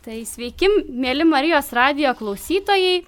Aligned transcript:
Tai 0.00 0.22
sveiki, 0.24 0.64
mėly 0.96 1.26
Marijos 1.28 1.66
radio 1.76 2.14
klausytojai. 2.16 3.02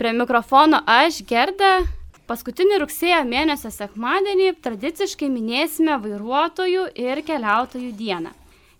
Prie 0.00 0.12
mikrofono 0.16 0.78
aš, 0.88 1.18
Gerda. 1.28 1.82
Paskutinį 2.30 2.78
rugsėjo 2.80 3.18
mėnesio 3.28 3.68
sekmadienį 3.74 4.54
tradiciškai 4.64 5.28
minėsime 5.28 5.98
vairuotojų 6.00 6.86
ir 6.96 7.20
keliautojų 7.26 7.90
dieną. 7.98 8.32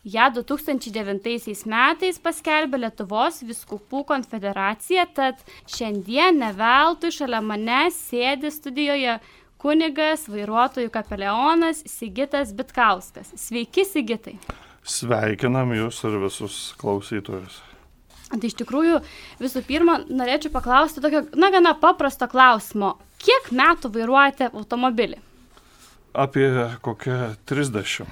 Ja 0.09 0.31
2009 0.33 1.67
metais 1.69 2.23
paskelbė 2.25 2.81
Lietuvos 2.87 3.43
viskupų 3.45 4.07
konfederacija, 4.09 5.05
tad 5.13 5.45
šiandien 5.69 6.41
neveltui 6.41 7.13
šalia 7.13 7.43
manęs 7.45 8.01
sėdi 8.07 8.49
studijoje 8.55 9.19
kunigas, 9.61 10.25
vairuotojų 10.33 10.89
kapelionas 10.97 11.85
Sigitas 11.85 12.57
Bitkauskas. 12.57 13.35
Sveiki, 13.37 13.85
Sigitai. 13.85 14.39
Sveikinam 14.87 15.75
jūs 15.77 15.99
ir 16.09 16.17
visus 16.23 16.61
klausytojus. 16.81 17.61
Tai 18.31 18.47
iš 18.47 18.55
tikrųjų, 18.61 19.01
visų 19.43 19.65
pirma, 19.67 19.99
norėčiau 20.07 20.53
paklausti 20.55 21.03
tokio, 21.03 21.25
na, 21.35 21.51
gana 21.51 21.75
paprasto 21.79 22.29
klausimo. 22.31 22.95
Kiek 23.21 23.51
metų 23.51 23.91
vairuojate 23.97 24.53
automobilį? 24.55 25.19
Apie 26.15 26.47
kokią 26.83 27.35
30. 27.51 28.07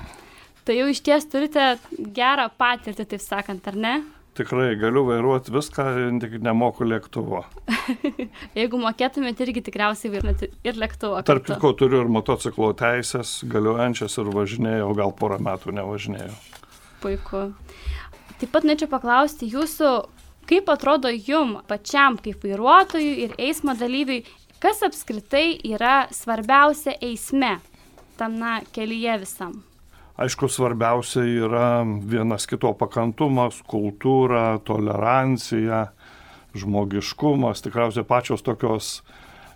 Tai 0.66 0.75
jau 0.77 0.89
iš 0.91 1.01
ties 1.06 1.25
turite 1.30 1.78
gerą 2.15 2.48
patirtį, 2.59 3.06
taip 3.14 3.23
sakant, 3.23 3.70
ar 3.70 3.78
ne? 3.78 3.95
Tikrai 4.39 4.75
galiu 4.78 5.05
vairuoti 5.06 5.55
viską, 5.55 5.87
tik 6.23 6.37
nemoku 6.45 6.87
lėktuvo. 6.87 7.41
Jeigu 8.59 8.78
mokėtumėte, 8.83 9.47
irgi 9.47 9.64
tikriausiai 9.70 10.12
vairuoti 10.12 10.50
ir 10.66 10.78
lėktuvo. 10.78 11.23
Tarp 11.27 11.47
kitko 11.47 11.73
turiu 11.78 12.05
ir 12.05 12.12
motociklo 12.12 12.75
teisės, 12.78 13.41
galiojančias 13.50 14.19
ir 14.20 14.30
važinėjau, 14.34 14.92
gal 14.98 15.14
porą 15.19 15.41
metų 15.42 15.75
nevažinėjau. 15.78 16.37
Puiku. 17.02 17.52
Taip 18.38 18.52
pat 18.55 18.66
norėčiau 18.66 18.91
paklausti 18.91 19.48
jūsų, 19.51 19.93
kaip 20.48 20.69
atrodo 20.73 21.11
jum 21.12 21.59
pačiam 21.69 22.19
kaip 22.22 22.45
vairuotojui 22.47 23.14
ir 23.25 23.34
eismo 23.39 23.75
dalyviui, 23.78 24.25
kas 24.62 24.83
apskritai 24.86 25.59
yra 25.67 26.06
svarbiausia 26.14 26.97
eisme, 27.03 27.59
tam 28.19 28.39
na, 28.39 28.59
kelyje 28.75 29.19
visam? 29.25 29.59
Aišku, 30.19 30.48
svarbiausia 30.50 31.22
yra 31.22 31.69
vienas 31.87 32.48
kito 32.50 32.72
pakantumas, 32.75 33.61
kultūra, 33.70 34.59
tolerancija, 34.67 35.84
žmogiškumas, 36.59 37.62
tikriausiai 37.62 38.06
pačios 38.09 38.42
tokios 38.42 38.91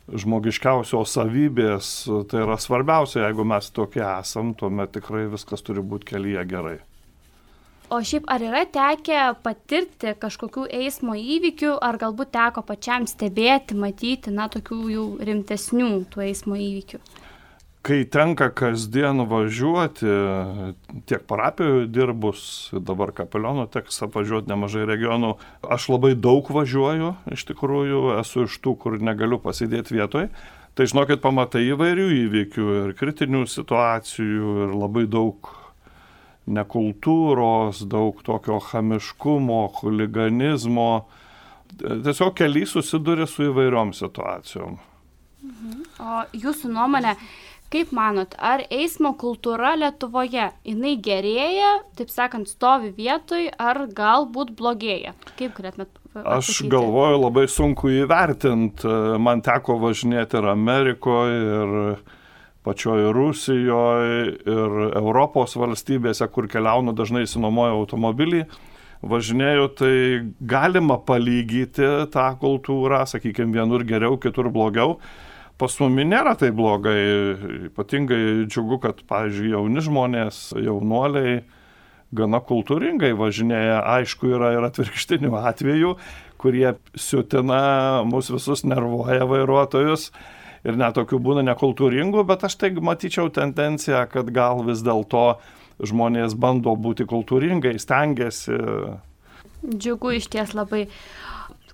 žmogiškiausios 0.07 1.17
savybės, 1.17 1.91
tai 2.31 2.45
yra 2.45 2.59
svarbiausia, 2.63 3.25
jeigu 3.27 3.47
mes 3.47 3.71
tokie 3.75 4.05
esam, 4.07 4.55
tuomet 4.59 4.95
tikrai 4.95 5.27
viskas 5.33 5.67
turi 5.67 5.83
būti 5.83 6.13
kelyje 6.15 6.47
gerai. 6.51 6.79
O 7.91 7.99
šiaip 8.05 8.29
ar 8.31 8.45
yra 8.47 8.63
tekę 8.73 9.25
patirti 9.45 10.15
kažkokių 10.23 10.69
eismo 10.79 11.17
įvykių, 11.19 11.75
ar 11.83 11.99
galbūt 12.01 12.33
teko 12.33 12.63
pačiam 12.65 13.09
stebėti, 13.11 13.77
matyti, 13.77 14.33
na, 14.33 14.47
tokių 14.53 14.81
jau 14.95 15.07
rimtesnių 15.21 15.91
tų 16.13 16.25
eismo 16.31 16.57
įvykių? 16.57 17.03
kai 17.83 18.05
tenka 18.07 18.47
kasdien 18.55 19.25
važiuoti, 19.27 20.11
tiek 21.11 21.25
parapijų 21.27 21.87
dirbus, 21.91 22.45
dabar 22.73 23.11
kapelionų 23.17 23.67
teks 23.75 24.05
apvažiuoti 24.07 24.51
nemažai 24.53 24.87
regionų, 24.87 25.35
aš 25.67 25.89
labai 25.91 26.13
daug 26.15 26.47
važiuoju, 26.55 27.13
iš 27.35 27.47
tikrųjų 27.51 28.03
esu 28.21 28.47
iš 28.47 28.61
tų, 28.63 28.77
kur 28.85 28.99
negaliu 29.03 29.41
pasidėti 29.43 29.99
vietoj. 29.99 30.31
Tai 30.73 30.87
žinokit, 30.89 31.21
pamatai 31.21 31.67
įvairių 31.75 32.07
įvykių 32.23 32.69
ir 32.79 32.95
kritinių 32.97 33.43
situacijų 33.51 34.55
ir 34.67 34.79
labai 34.79 35.05
daug 35.11 35.51
nekultūros, 36.47 37.85
daug 37.91 38.23
tokio 38.27 38.59
chamiškumo, 38.71 39.63
huliganizmo. 39.81 40.91
Tiesiog 41.79 42.35
keliai 42.37 42.69
susiduria 42.69 43.27
su 43.27 43.49
įvairiom 43.49 43.95
situacijom. 43.97 44.77
Mhm. 45.43 45.79
O 46.03 46.19
jūsų 46.45 46.71
nuomonė, 46.75 47.17
Kaip 47.73 47.89
manot, 47.97 48.35
ar 48.37 48.61
eismo 48.69 49.15
kultūra 49.17 49.71
Lietuvoje, 49.81 50.51
jinai 50.69 50.93
gerėja, 51.01 51.71
taip 51.97 52.11
sakant, 52.13 52.51
stovi 52.51 52.91
vietoj, 52.93 53.47
ar 53.57 53.87
galbūt 53.97 54.51
blogėja? 54.59 55.15
Kaip 55.39 55.55
galėtumėt? 55.57 55.95
Aš 56.13 56.67
galvoju, 56.69 57.23
labai 57.23 57.47
sunku 57.49 57.89
įvertinti. 58.03 58.91
Man 59.17 59.41
teko 59.41 59.79
važinėti 59.81 60.37
ir 60.43 60.51
Amerikoje, 60.53 61.39
ir 61.63 61.73
pačioje 62.67 63.11
Rusijoje, 63.15 64.37
ir 64.47 64.77
Europos 65.01 65.57
valstybėse, 65.59 66.29
kur 66.31 66.47
keliaunu 66.51 66.95
dažnai 66.95 67.25
įsinuomoju 67.27 67.81
automobilį. 67.81 68.45
Važinėjau, 69.03 69.67
tai 69.81 69.95
galima 70.39 71.01
palygyti 71.03 71.89
tą 72.15 72.29
kultūrą, 72.39 73.03
sakykime, 73.11 73.51
vienur 73.59 73.83
geriau, 73.87 74.15
kitur 74.23 74.53
blogiau 74.55 75.01
pas 75.63 75.75
mumi 75.79 76.05
nėra 76.09 76.35
tai 76.39 76.51
blogai. 76.55 76.99
Ypatingai 77.69 78.49
džiugu, 78.51 78.81
kad, 78.83 79.03
pavyzdžiui, 79.07 79.53
jauni 79.55 79.85
žmonės, 79.85 80.41
jaunuoliai 80.59 81.43
gana 82.17 82.43
kultūringai 82.45 83.13
važinėja. 83.19 83.81
Aišku, 83.97 84.33
yra 84.35 84.53
ir 84.57 84.67
atvirkštinių 84.69 85.33
atvejų, 85.39 85.97
kurie 86.43 86.69
siutina 86.99 88.03
mus 88.09 88.33
visus 88.33 88.65
nervuoja 88.67 89.29
vairuotojus. 89.29 90.11
Ir 90.63 90.79
netokių 90.79 91.19
būna 91.19 91.43
nekultūringų, 91.49 92.23
bet 92.29 92.45
aš 92.47 92.55
tai 92.61 92.71
matyčiau 92.79 93.33
tendenciją, 93.35 94.05
kad 94.11 94.31
gal 94.31 94.63
vis 94.67 94.85
dėlto 94.87 95.41
žmonės 95.83 96.37
bando 96.39 96.77
būti 96.79 97.07
kultūringai, 97.11 97.75
stengiasi. 97.83 98.59
Džiugu 99.67 100.17
iš 100.19 100.29
ties 100.31 100.55
labai. 100.55 100.87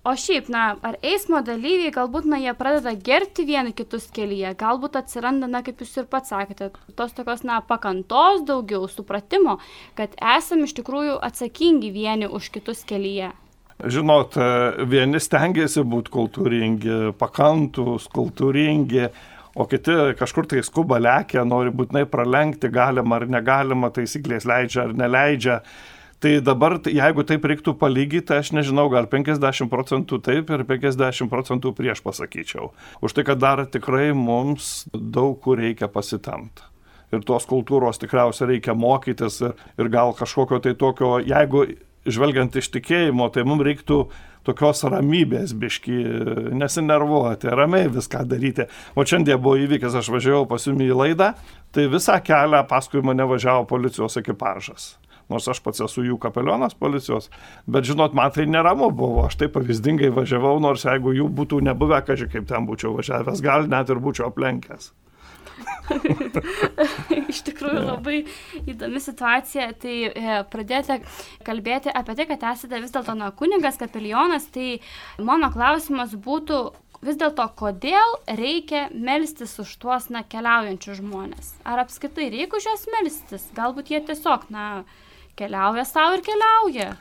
O 0.08 0.14
šiaip, 0.16 0.46
na, 0.48 0.62
ar 0.86 0.96
eismo 1.04 1.40
dalyviai 1.44 1.90
galbūt, 1.92 2.28
na, 2.30 2.38
jie 2.40 2.54
pradeda 2.56 2.94
gerti 2.94 3.44
vieni 3.44 3.74
kitus 3.76 4.06
kelyje, 4.14 4.54
galbūt 4.56 4.96
atsiranda, 5.00 5.48
na, 5.50 5.60
kaip 5.66 5.82
jūs 5.82 5.96
ir 6.00 6.06
pats 6.08 6.32
sakėte, 6.32 6.70
tos 6.96 7.12
tokios, 7.16 7.42
na, 7.44 7.58
pakantos 7.66 8.44
daugiau, 8.48 8.86
supratimo, 8.88 9.58
kad 9.98 10.14
esame 10.36 10.68
iš 10.68 10.76
tikrųjų 10.78 11.18
atsakingi 11.28 11.90
vieni 11.92 12.30
už 12.30 12.48
kitus 12.54 12.86
kelyje. 12.88 13.34
Žinot, 13.78 14.34
vieni 14.90 15.20
stengiasi 15.22 15.84
būti 15.86 16.10
kultūringi, 16.10 16.94
pakantus, 17.18 18.08
kultūringi, 18.10 19.04
o 19.54 19.66
kiti 19.70 19.94
kažkur 20.18 20.48
tai 20.50 20.64
skuba 20.66 20.98
lekia, 20.98 21.44
nori 21.46 21.70
būtinai 21.70 22.02
pralenkti, 22.10 22.72
galima 22.74 23.20
ar 23.20 23.28
negalima, 23.30 23.92
taisyklės 23.94 24.48
leidžia 24.50 24.88
ar 24.88 24.96
neleidžia. 24.98 25.60
Tai 26.18 26.32
dabar, 26.42 26.80
jeigu 26.82 27.22
taip 27.22 27.44
reiktų 27.46 27.76
palygyti, 27.78 28.34
aš 28.34 28.50
nežinau, 28.58 28.88
gal 28.90 29.06
50 29.06 29.70
procentų 29.70 30.18
taip 30.26 30.50
ir 30.50 30.64
50 30.66 31.30
procentų 31.30 31.70
prieš 31.78 32.02
pasakyčiau. 32.02 32.72
Už 32.98 33.14
tai, 33.14 33.22
kad 33.28 33.38
dar 33.38 33.62
tikrai 33.70 34.10
mums 34.10 34.88
daug 34.90 35.38
kur 35.44 35.62
reikia 35.62 35.86
pasitemti. 35.86 36.66
Ir 37.14 37.22
tos 37.24 37.46
kultūros 37.48 38.02
tikriausiai 38.02 38.56
reikia 38.56 38.74
mokytis 38.74 39.38
ir, 39.46 39.54
ir 39.78 39.88
gal 39.94 40.10
kažkokio 40.18 40.58
tai 40.66 40.74
tokio, 40.74 41.20
jeigu 41.22 41.68
žvelgiant 42.14 42.56
iš 42.58 42.70
tikėjimo, 42.74 43.28
tai 43.34 43.44
mums 43.48 43.64
reiktų 43.66 43.98
tokios 44.48 44.84
ramybės 44.88 45.52
biški, 45.58 45.98
nesinervuoti, 46.56 47.50
ramiai 47.52 47.90
viską 47.92 48.22
daryti. 48.28 48.68
O 48.96 49.04
šiandien 49.04 49.40
buvo 49.42 49.58
įvykęs, 49.60 49.98
aš 50.00 50.08
važiavau 50.14 50.46
pas 50.48 50.64
jumi 50.64 50.88
į 50.88 50.96
laidą, 50.96 51.34
tai 51.74 51.88
visą 51.92 52.16
kelią 52.24 52.64
paskui 52.70 53.04
mane 53.04 53.28
važiavo 53.28 53.68
policijos 53.68 54.16
ekipažas 54.22 54.94
nors 55.28 55.48
aš 55.52 55.60
pats 55.64 55.82
esu 55.84 56.04
jų 56.06 56.16
kapelionas 56.22 56.76
policijos, 56.78 57.28
bet 57.68 57.84
žinot, 57.88 58.14
man 58.16 58.32
tai 58.34 58.46
neramu 58.48 58.88
buvo, 58.88 59.26
aš 59.28 59.36
taip 59.42 59.52
pavyzdingai 59.56 60.08
važiavau, 60.16 60.56
nors 60.64 60.86
jeigu 60.88 61.12
jų 61.16 61.28
būtų 61.40 61.60
nebuvę, 61.68 62.00
kažkaip 62.06 62.32
kaip 62.32 62.48
ten 62.48 62.68
būčiau 62.68 62.94
važiavęs, 62.96 63.44
gal 63.44 63.68
net 63.68 63.92
ir 63.92 64.00
būčiau 64.00 64.30
aplenkęs. 64.30 64.92
Iš 67.32 67.40
tikrųjų 67.48 67.84
labai 67.84 68.18
įdomi 68.68 69.00
situacija. 69.02 69.70
Tai 69.80 69.94
e, 70.08 70.36
pradėjote 70.52 71.00
kalbėti 71.46 71.92
apie 71.92 72.16
tai, 72.18 72.28
kad 72.32 72.44
esate 72.52 72.82
vis 72.82 72.92
dėlto 72.94 73.16
na, 73.18 73.30
kunigas, 73.36 73.80
kapelionas. 73.80 74.48
Tai 74.54 74.76
mano 75.24 75.50
klausimas 75.54 76.14
būtų, 76.14 76.60
vis 77.06 77.18
dėlto, 77.20 77.48
kodėl 77.58 78.16
reikia 78.38 78.86
melstis 78.92 79.56
už 79.62 79.74
tuos 79.82 80.08
na, 80.14 80.24
keliaujančius 80.26 81.00
žmonės? 81.02 81.52
Ar 81.68 81.84
apskritai 81.84 82.30
reikia 82.34 82.60
už 82.60 82.70
juos 82.70 82.88
melstis? 82.94 83.46
Galbūt 83.58 83.92
jie 83.94 84.02
tiesiog, 84.10 84.48
na, 84.54 84.84
keliauja 85.38 85.86
savo 85.88 86.18
ir 86.18 86.26
keliauja. 86.26 86.92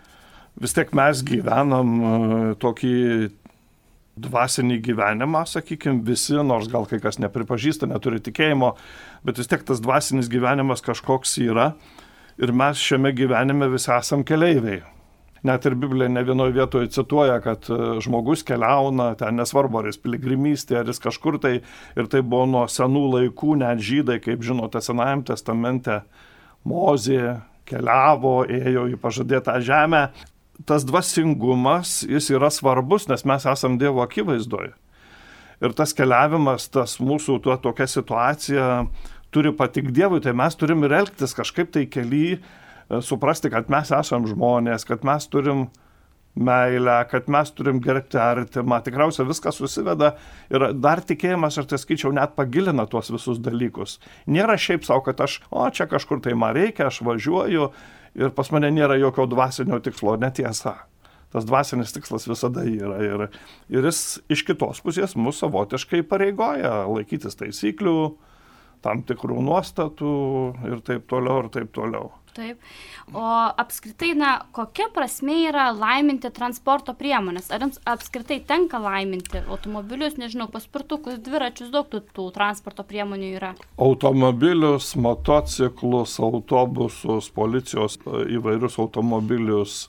Vis 0.58 0.74
tiek 0.74 0.90
mes 0.98 1.20
gyvenam 1.26 1.98
e, 1.98 2.16
tokį 2.58 2.96
dvasinį 4.22 4.80
gyvenimą, 4.86 5.44
sakykime, 5.50 6.04
visi, 6.08 6.36
nors 6.46 6.70
gal 6.72 6.88
kai 6.90 7.00
kas 7.04 7.20
nepripažįsta, 7.22 7.90
neturi 7.90 8.22
tikėjimo, 8.24 8.74
bet 9.28 9.42
vis 9.42 9.50
tiek 9.52 9.64
tas 9.68 9.82
dvasinis 9.84 10.30
gyvenimas 10.32 10.84
kažkoks 10.86 11.38
yra 11.46 11.72
ir 12.38 12.54
mes 12.54 12.82
šiame 12.82 13.14
gyvenime 13.18 13.70
visi 13.74 13.92
esam 13.96 14.24
keleiviai. 14.28 14.84
Net 15.46 15.66
ir 15.70 15.76
Biblija 15.78 16.10
ne 16.10 16.24
vienoje 16.26 16.56
vietoje 16.56 16.90
cituoja, 16.92 17.38
kad 17.42 17.68
e, 17.70 17.78
žmogus 18.04 18.42
keliauna, 18.46 19.12
ten 19.20 19.38
nesvarbu, 19.38 19.80
ar 19.80 19.90
jis 19.92 20.00
piligrimystė, 20.02 20.80
ar 20.80 20.90
jis 20.90 21.00
kažkur 21.04 21.38
tai, 21.42 21.60
ir 21.96 22.10
tai 22.12 22.24
buvo 22.26 22.48
nuo 22.50 22.64
senų 22.72 23.04
laikų, 23.14 23.60
net 23.62 23.84
žydai, 23.86 24.18
kaip 24.24 24.42
žinote, 24.44 24.82
Senajame 24.84 25.28
testamente, 25.30 26.02
Mozė, 26.68 27.38
keliavo, 27.70 28.42
ėjo 28.50 28.88
į 28.92 28.98
pažadėtą 29.00 29.60
žemę. 29.64 30.08
Tas 30.66 30.86
dvasingumas, 30.88 32.02
jis 32.08 32.32
yra 32.34 32.50
svarbus, 32.54 33.08
nes 33.12 33.26
mes 33.28 33.46
esam 33.46 33.78
Dievo 33.78 34.02
akivaizdoje. 34.06 34.74
Ir 35.62 35.74
tas 35.78 35.94
keliavimas, 35.98 36.68
tas 36.70 37.00
mūsų 37.02 37.40
tuo 37.46 37.56
tokia 37.62 37.88
situacija 37.90 38.68
turi 39.34 39.52
patik 39.58 39.90
Dievui, 39.94 40.22
tai 40.24 40.34
mes 40.38 40.56
turim 40.58 40.86
ir 40.86 40.94
elgtis 41.00 41.34
kažkaip 41.38 41.74
tai 41.74 41.88
keli, 41.90 42.38
e, 42.38 43.02
suprasti, 43.02 43.52
kad 43.54 43.70
mes 43.74 43.92
esam 43.94 44.28
žmonės, 44.30 44.86
kad 44.88 45.06
mes 45.08 45.28
turim 45.30 45.68
meilę, 46.38 47.00
kad 47.10 47.30
mes 47.34 47.52
turim 47.58 47.82
gerbti 47.82 48.20
artimą. 48.22 48.80
Tikriausiai 48.86 49.28
viskas 49.28 49.58
susiveda 49.58 50.14
ir 50.54 50.70
dar 50.78 51.02
tikėjimas, 51.02 51.58
aš 51.58 51.70
tai 51.72 51.82
skaičiau, 51.82 52.14
net 52.14 52.36
pagilina 52.38 52.86
tuos 52.90 53.10
visus 53.14 53.42
dalykus. 53.42 53.98
Nėra 54.30 54.58
šiaip 54.62 54.86
savo, 54.86 55.02
kad 55.08 55.22
aš, 55.26 55.40
o 55.50 55.66
čia 55.74 55.90
kažkur 55.90 56.22
tai 56.22 56.38
man 56.38 56.54
reikia, 56.58 56.92
aš 56.92 57.02
važiuoju 57.08 57.72
ir 58.18 58.34
pas 58.36 58.50
mane 58.54 58.72
nėra 58.74 58.98
jokio 59.00 59.28
dvasinio 59.30 59.80
tikslo, 59.84 60.18
netiesa. 60.22 60.76
Tas 61.34 61.44
dvasinis 61.44 61.92
tikslas 61.92 62.24
visada 62.30 62.64
yra 62.64 63.02
ir, 63.04 63.26
ir 63.68 63.88
jis 63.90 64.20
iš 64.32 64.46
kitos 64.48 64.80
pusės 64.84 65.16
mus 65.20 65.42
savotiškai 65.44 66.06
pareigoja 66.08 66.86
laikytis 66.88 67.36
taisyklių, 67.40 67.98
tam 68.86 69.04
tikrų 69.08 69.42
nuostatų 69.44 70.14
ir 70.70 70.80
taip 70.88 71.10
toliau 71.12 71.44
ir 71.44 71.52
taip 71.52 71.74
toliau. 71.76 72.14
Taip. 72.38 72.62
O 73.18 73.26
apskritai, 73.58 74.12
na, 74.18 74.32
kokia 74.54 74.90
prasme 74.94 75.40
yra 75.48 75.72
laiminti 75.74 76.30
transporto 76.34 76.94
priemonės? 76.98 77.50
Ar 77.54 77.66
jums 77.66 77.80
apskritai 77.90 78.40
tenka 78.46 78.78
laiminti 78.84 79.42
automobilius, 79.48 80.20
nežinau, 80.22 80.50
paspirtukus, 80.54 81.18
dviračius, 81.26 81.72
daug 81.74 81.90
tų, 81.90 82.04
tų 82.14 82.28
transporto 82.36 82.86
priemonių 82.88 83.32
yra? 83.40 83.54
Automobilius, 83.82 84.92
motociklus, 85.02 86.20
autobusus, 86.22 87.32
policijos 87.34 87.98
įvairius 88.06 88.78
automobilius 88.84 89.88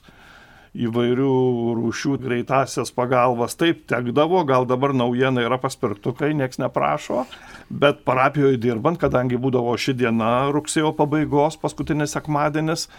įvairių 0.77 1.33
rūšių 1.79 2.17
greitasias 2.23 2.91
pagalbas. 2.95 3.57
Taip 3.59 3.85
tekdavo, 3.89 4.43
gal 4.47 4.67
dabar 4.69 4.93
naujiena 4.93 5.45
yra 5.45 5.57
paspirtukai, 5.61 6.33
nieks 6.37 6.61
neprašo, 6.61 7.25
bet 7.69 8.03
parapijoje 8.07 8.59
dirbant, 8.61 8.99
kadangi 9.01 9.39
būdavo 9.41 9.73
ši 9.77 9.97
diena 10.03 10.33
rugsėjo 10.53 10.93
pabaigos, 10.97 11.57
paskutinis 11.61 12.13
sekmadienis, 12.17 12.89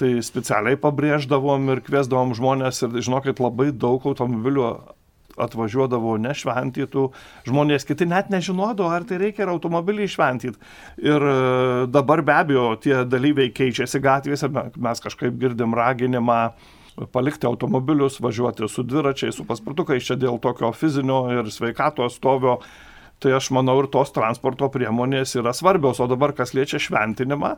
tai 0.00 0.14
specialiai 0.24 0.78
pabrėždavom 0.80 1.74
ir 1.74 1.84
kviesdavom 1.84 2.32
žmonės 2.38 2.86
ir 2.86 2.96
žinokit, 3.04 3.42
labai 3.42 3.68
daug 3.74 4.06
automobilių 4.08 4.70
atvažiuodavo 5.40 6.16
nešventytų, 6.20 7.06
žmonės 7.48 7.86
kiti 7.88 8.08
net 8.08 8.28
nežinodavo, 8.32 8.90
ar 8.92 9.06
tai 9.08 9.20
reikia 9.22 9.46
ir 9.46 9.52
automobilį 9.54 10.06
išventyti. 10.08 10.60
Ir 11.04 11.24
e, 11.30 11.36
dabar 11.92 12.22
be 12.26 12.34
abejo 12.36 12.66
tie 12.82 12.98
dalyviai 13.08 13.52
keičiasi 13.54 14.02
gatvėse, 14.04 14.50
mes 14.50 15.04
kažkaip 15.04 15.38
girdim 15.40 15.76
raginimą 15.76 16.42
palikti 17.12 17.48
automobilius, 17.48 18.20
važiuoti 18.20 18.68
su 18.68 18.84
dviračiais, 18.84 19.36
su 19.36 19.46
paspirtukais 19.48 20.04
čia 20.06 20.16
dėl 20.20 20.40
tokio 20.42 20.72
fizinio 20.76 21.22
ir 21.32 21.50
sveikatos 21.52 22.18
stovio. 22.20 22.58
Tai 23.20 23.34
aš 23.36 23.50
manau 23.52 23.76
ir 23.82 23.90
tos 23.92 24.14
transporto 24.16 24.70
priemonės 24.72 25.34
yra 25.36 25.52
svarbios, 25.52 26.00
o 26.00 26.06
dabar 26.08 26.32
kas 26.32 26.54
liečia 26.56 26.80
šventinimą, 26.80 27.50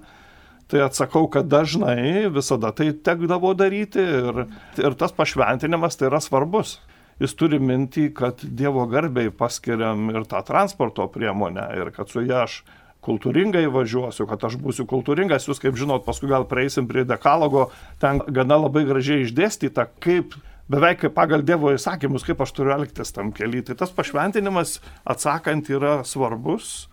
tai 0.67 0.81
atsakau, 0.83 1.29
kad 1.31 1.47
dažnai 1.47 2.27
visada 2.35 2.73
tai 2.75 2.89
tekdavo 2.93 3.53
daryti 3.55 4.03
ir, 4.03 4.47
ir 4.83 4.97
tas 4.99 5.15
pašventinimas 5.15 5.99
tai 6.01 6.11
yra 6.11 6.19
svarbus. 6.23 6.81
Jis 7.23 7.37
turi 7.39 7.61
mintį, 7.63 8.09
kad 8.17 8.41
Dievo 8.43 8.89
garbiai 8.91 9.31
paskiriam 9.31 10.09
ir 10.11 10.25
tą 10.27 10.41
transporto 10.47 11.07
priemonę 11.13 11.69
ir 11.79 11.93
kad 11.95 12.11
su 12.11 12.25
ją 12.25 12.43
aš 12.49 12.63
kultūringai 13.03 13.67
važiuosiu, 13.73 14.27
kad 14.31 14.45
aš 14.47 14.57
būsiu 14.63 14.87
kultūringas, 14.91 15.49
jūs 15.49 15.61
kaip 15.63 15.77
žinot, 15.79 16.07
paskui 16.07 16.31
gal 16.31 16.47
prieisim 16.49 16.87
prie 16.91 17.05
dekalogo, 17.09 17.71
ten 18.03 18.23
gana 18.31 18.61
labai 18.63 18.85
gražiai 18.89 19.27
išdėstyta, 19.27 19.89
kaip 20.03 20.37
beveik 20.71 21.03
kaip 21.05 21.17
pagal 21.17 21.43
Dievo 21.47 21.73
įsakymus, 21.75 22.25
kaip 22.27 22.43
aš 22.45 22.55
turiu 22.57 22.77
elgtis 22.77 23.15
tam 23.15 23.33
keliui. 23.35 23.65
Tai 23.67 23.77
tas 23.83 23.93
pašventinimas 23.95 24.79
atsakant 25.03 25.71
yra 25.73 26.01
svarbus, 26.07 26.87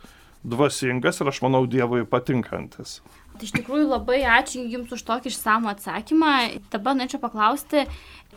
dvasingas 0.43 1.21
ir 1.21 1.31
aš 1.31 1.41
manau 1.45 1.65
Dievui 1.69 2.05
patinkantis. 2.09 2.99
Tai 3.37 3.45
iš 3.45 3.53
tikrųjų 3.55 3.91
labai 3.91 4.23
ačiū 4.39 4.65
Jums 4.67 4.91
už 4.95 5.05
tokį 5.07 5.31
išsamų 5.31 5.69
atsakymą. 5.75 6.33
Dabar 6.73 6.97
norėčiau 6.97 7.21
paklausti, 7.21 7.85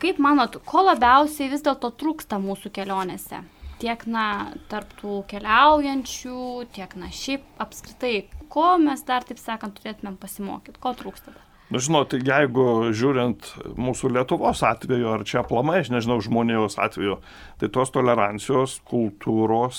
kaip 0.02 0.20
manot, 0.22 0.60
ko 0.68 0.84
labiausiai 0.90 1.50
vis 1.50 1.64
dėlto 1.64 1.90
trūksta 1.98 2.38
mūsų 2.42 2.70
kelionėse? 2.76 3.40
Tiek, 3.82 4.04
na, 4.10 4.26
tarptų 4.70 5.22
keliaujančių, 5.30 6.42
tiek, 6.74 6.94
na, 7.00 7.10
šiaip 7.12 7.44
apskritai, 7.62 8.28
ko 8.52 8.76
mes 8.82 9.02
dar, 9.08 9.26
taip 9.26 9.40
sakant, 9.42 9.78
turėtumėm 9.78 10.18
pasimokyti, 10.22 10.80
ko 10.82 10.94
trūksta 10.98 11.34
dar? 11.34 11.48
Na, 11.72 11.80
žinot, 11.80 12.12
jeigu 12.12 12.92
žiūrint 12.92 13.46
mūsų 13.80 14.10
Lietuvos 14.12 14.60
atveju, 14.68 15.06
ar 15.08 15.22
čia 15.24 15.40
aplamai, 15.40 15.78
aš 15.80 15.88
nežinau, 15.94 16.18
žmonijos 16.20 16.76
atveju, 16.82 17.16
tai 17.62 17.70
tos 17.72 17.94
tolerancijos, 17.94 18.74
kultūros 18.90 19.78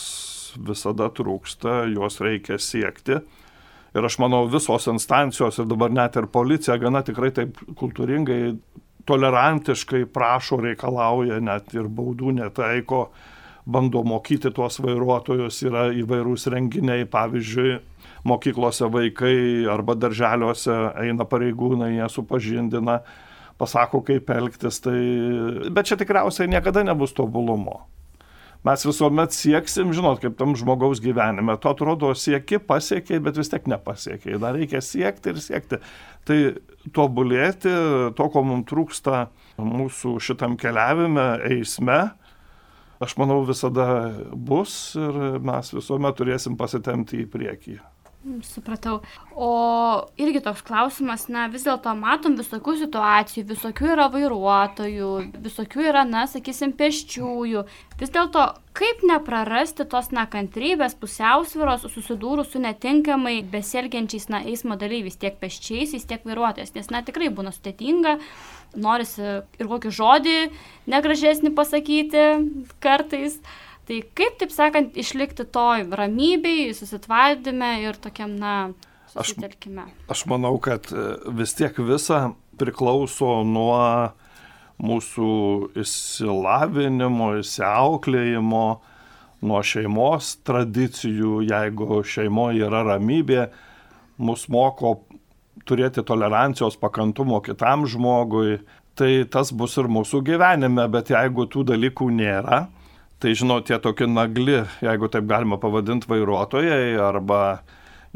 visada 0.58 1.12
trūksta, 1.14 1.84
jos 1.94 2.18
reikia 2.26 2.58
siekti. 2.58 3.20
Ir 3.94 4.08
aš 4.10 4.18
manau, 4.24 4.48
visos 4.50 4.90
instancijos 4.90 5.60
ir 5.62 5.70
dabar 5.70 5.94
net 5.94 6.18
ir 6.18 6.26
policija 6.34 6.80
gana 6.82 7.04
tikrai 7.06 7.30
taip 7.36 7.62
kultūringai, 7.78 8.56
tolerantiškai 9.06 10.08
prašo, 10.10 10.58
reikalauja, 10.64 11.38
net 11.46 11.76
ir 11.78 11.92
baudų 11.94 12.34
netaiko 12.40 13.04
bando 13.66 14.04
mokyti 14.04 14.52
tuos 14.52 14.80
vairuotojus, 14.84 15.62
yra 15.68 15.88
įvairūs 15.96 16.48
renginiai, 16.52 17.08
pavyzdžiui, 17.10 17.78
mokyklose 18.28 18.90
vaikai 18.92 19.36
arba 19.72 19.96
darželiuose 20.00 20.76
eina 21.06 21.28
pareigūnai, 21.28 21.94
jie 21.98 22.10
supažindina, 22.12 23.00
pasako, 23.60 24.04
kaip 24.08 24.30
elgtis, 24.36 24.82
tai... 24.84 25.00
bet 25.72 25.90
čia 25.90 26.00
tikriausiai 26.00 26.52
niekada 26.52 26.84
nebus 26.84 27.16
tobulumo. 27.16 27.84
Mes 28.64 28.86
visuomet 28.88 29.34
sieksim, 29.36 29.90
žinot, 29.92 30.22
kaip 30.24 30.38
tam 30.40 30.54
žmogaus 30.56 31.02
gyvenime. 31.04 31.58
To 31.60 31.74
atrodo 31.74 32.14
sieki, 32.16 32.62
pasiekiai, 32.64 33.20
bet 33.24 33.36
vis 33.36 33.52
tiek 33.52 33.66
nepasiekiai. 33.68 34.38
Dar 34.40 34.56
reikia 34.56 34.80
siekti 34.80 35.34
ir 35.34 35.42
siekti. 35.44 35.80
Tai 36.24 36.38
tobulėti, 36.96 37.74
to, 38.16 38.28
ko 38.32 38.44
mums 38.48 38.70
trūksta 38.72 39.26
mūsų 39.60 40.16
šitam 40.24 40.56
keliavime, 40.60 41.26
eisme, 41.52 42.00
aš 43.04 43.18
manau, 43.20 43.42
visada 43.48 43.88
bus 44.34 44.96
ir 45.00 45.40
mes 45.44 45.74
visuomet 45.76 46.18
turėsim 46.20 46.58
pasitemti 46.60 47.24
į 47.24 47.30
priekį. 47.34 47.78
Supratau. 48.24 49.02
O 49.36 49.48
irgi 50.16 50.40
toks 50.46 50.62
klausimas, 50.64 51.26
na 51.28 51.50
vis 51.52 51.66
dėlto 51.68 51.92
matom 52.00 52.38
visokių 52.40 52.78
situacijų, 52.86 53.44
visokių 53.50 53.90
yra 53.98 54.06
vairuotojų, 54.14 55.10
visokių 55.44 55.84
yra, 55.90 56.06
na, 56.08 56.22
sakysim, 56.32 56.72
pėsčiųjų. 56.80 57.66
Vis 58.00 58.14
dėlto, 58.16 58.46
kaip 58.80 59.04
neprarasti 59.10 59.84
tos 59.92 60.08
nekantrybės, 60.16 60.96
pusiausviros, 61.02 61.84
susidūrus 61.92 62.54
su 62.54 62.64
netinkamai 62.64 63.42
besielgiančiais, 63.52 64.30
na, 64.32 64.40
eismo 64.48 64.80
dalyviais, 64.80 65.20
tiek 65.20 65.36
pėsčiaisiais, 65.44 66.08
tiek 66.08 66.24
vairuotojais, 66.24 66.72
nes, 66.78 66.88
na, 66.96 67.04
tikrai 67.04 67.28
būna 67.28 67.52
sudėtinga, 67.52 68.16
norisi 68.80 69.28
ir 69.60 69.68
kokį 69.68 69.92
žodį 70.00 70.40
negražesnį 70.96 71.52
pasakyti 71.60 72.26
kartais. 72.80 73.42
Tai 73.88 74.00
kaip, 74.16 74.38
taip 74.40 74.54
sakant, 74.56 74.96
išlikti 74.96 75.44
toj 75.52 75.90
ramybei, 75.92 76.70
susitvardyme 76.76 77.76
ir 77.84 77.98
tokiam, 78.00 78.38
na, 78.40 78.56
susitelkime? 79.12 79.90
Aš, 80.08 80.16
aš 80.16 80.26
manau, 80.32 80.56
kad 80.64 80.88
e, 80.94 81.08
vis 81.36 81.56
tiek 81.58 81.76
visa 81.84 82.30
priklauso 82.60 83.42
nuo 83.44 83.76
mūsų 84.84 85.34
įsilavinimo, 85.84 87.34
įsiauklėjimo, 87.42 88.66
nuo 89.44 89.60
šeimos 89.68 90.38
tradicijų, 90.48 91.42
jeigu 91.50 92.00
šeimoje 92.08 92.64
yra 92.68 92.86
ramybė, 92.88 93.48
mus 94.24 94.48
moko 94.52 94.96
turėti 95.68 96.04
tolerancijos, 96.08 96.78
pakantumo 96.80 97.42
kitam 97.44 97.84
žmogui, 97.90 98.62
tai 98.96 99.26
tas 99.30 99.52
bus 99.52 99.76
ir 99.82 99.90
mūsų 99.92 100.24
gyvenime, 100.26 100.88
bet 100.92 101.12
jeigu 101.14 101.48
tų 101.52 101.66
dalykų 101.74 102.10
nėra, 102.16 102.64
Tai 103.24 103.32
žinot, 103.40 103.64
tie 103.70 103.78
tokie 103.80 104.04
nagli, 104.04 104.58
jeigu 104.84 105.08
taip 105.08 105.24
galima 105.30 105.56
pavadinti, 105.56 106.10
vairuotojai 106.12 106.98
arba 107.00 107.62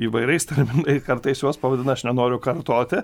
įvairiais 0.04 0.50
terminais 0.50 1.06
kartais 1.06 1.40
juos 1.40 1.56
pavadina, 1.62 1.96
aš 1.96 2.04
nenoriu 2.10 2.42
kartoti, 2.44 3.00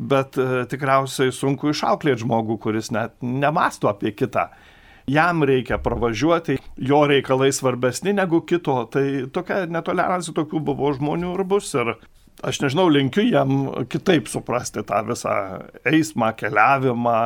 bet 0.00 0.38
e, 0.40 0.62
tikriausiai 0.70 1.34
sunku 1.36 1.68
išauklėti 1.74 2.24
žmogų, 2.24 2.56
kuris 2.62 2.88
net 2.96 3.18
nemasto 3.20 3.90
apie 3.92 4.14
kitą. 4.16 4.46
Jam 5.12 5.44
reikia 5.44 5.76
pravažiuoti, 5.82 6.56
jo 6.88 7.02
reikalai 7.10 7.50
svarbesni 7.52 8.16
negu 8.16 8.40
kito, 8.48 8.78
tai 8.88 9.04
tokia 9.34 9.66
netolerancija 9.68 10.32
tokių 10.40 10.64
buvo 10.72 10.96
žmonių 10.96 11.36
ir 11.36 11.46
bus. 11.52 11.68
Ir 11.76 11.98
aš 12.48 12.64
nežinau, 12.64 12.88
linkiu 12.88 13.28
jam 13.28 13.66
kitaip 13.92 14.32
suprasti 14.32 14.88
tą 14.88 15.04
visą 15.04 15.36
eismą, 15.84 16.32
keliavimą, 16.38 17.22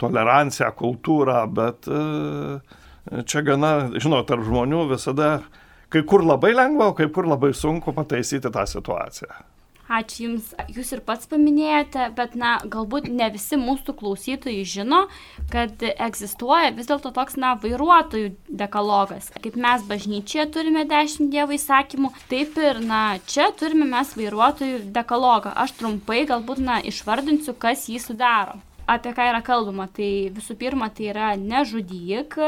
toleranciją, 0.00 0.72
kultūrą, 0.80 1.42
bet 1.52 1.90
uh, 1.92 2.79
čia 3.26 3.44
gana, 3.46 3.90
žinot, 3.96 4.28
tarp 4.30 4.44
žmonių 4.46 4.86
visada 4.92 5.40
kai 5.90 6.02
kur 6.06 6.24
labai 6.24 6.52
lengva, 6.54 6.90
o 6.90 6.96
kai 6.96 7.08
kur 7.12 7.28
labai 7.28 7.54
sunku 7.56 7.94
pataisyti 7.96 8.52
tą 8.52 8.66
situaciją. 8.68 9.46
Ačiū 9.90 10.20
Jums. 10.22 10.52
Jūs 10.70 10.92
ir 10.94 11.00
pats 11.02 11.26
paminėjote, 11.26 12.04
bet 12.14 12.36
na, 12.38 12.52
galbūt 12.62 13.08
ne 13.10 13.26
visi 13.34 13.58
mūsų 13.58 13.96
klausytojai 13.98 14.62
žino, 14.62 15.00
kad 15.50 15.82
egzistuoja 15.90 16.70
vis 16.76 16.86
dėlto 16.86 17.10
toks, 17.16 17.34
na, 17.34 17.56
vairuotojų 17.58 18.30
dekalogas. 18.62 19.32
Kaip 19.42 19.58
mes 19.58 19.82
bažnyčioje 19.90 20.46
turime 20.54 20.86
dešimt 20.86 21.34
dievo 21.34 21.58
įsakymų, 21.58 22.12
taip 22.30 22.54
ir, 22.62 22.78
na, 22.86 23.02
čia 23.26 23.50
turime 23.58 23.90
mes 23.90 24.14
vairuotojų 24.14 24.84
dekalogą. 24.94 25.56
Aš 25.58 25.74
trumpai 25.82 26.22
galbūt, 26.30 26.62
na, 26.62 26.78
išvardinsiu, 26.86 27.58
kas 27.58 27.88
jį 27.90 27.98
sudaro 28.06 28.60
apie 28.90 29.12
ką 29.14 29.26
yra 29.30 29.40
kalbama. 29.46 29.86
Tai 29.94 30.10
visų 30.34 30.56
pirma, 30.58 30.90
tai 30.94 31.10
yra 31.12 31.32
nežudyk, 31.38 32.38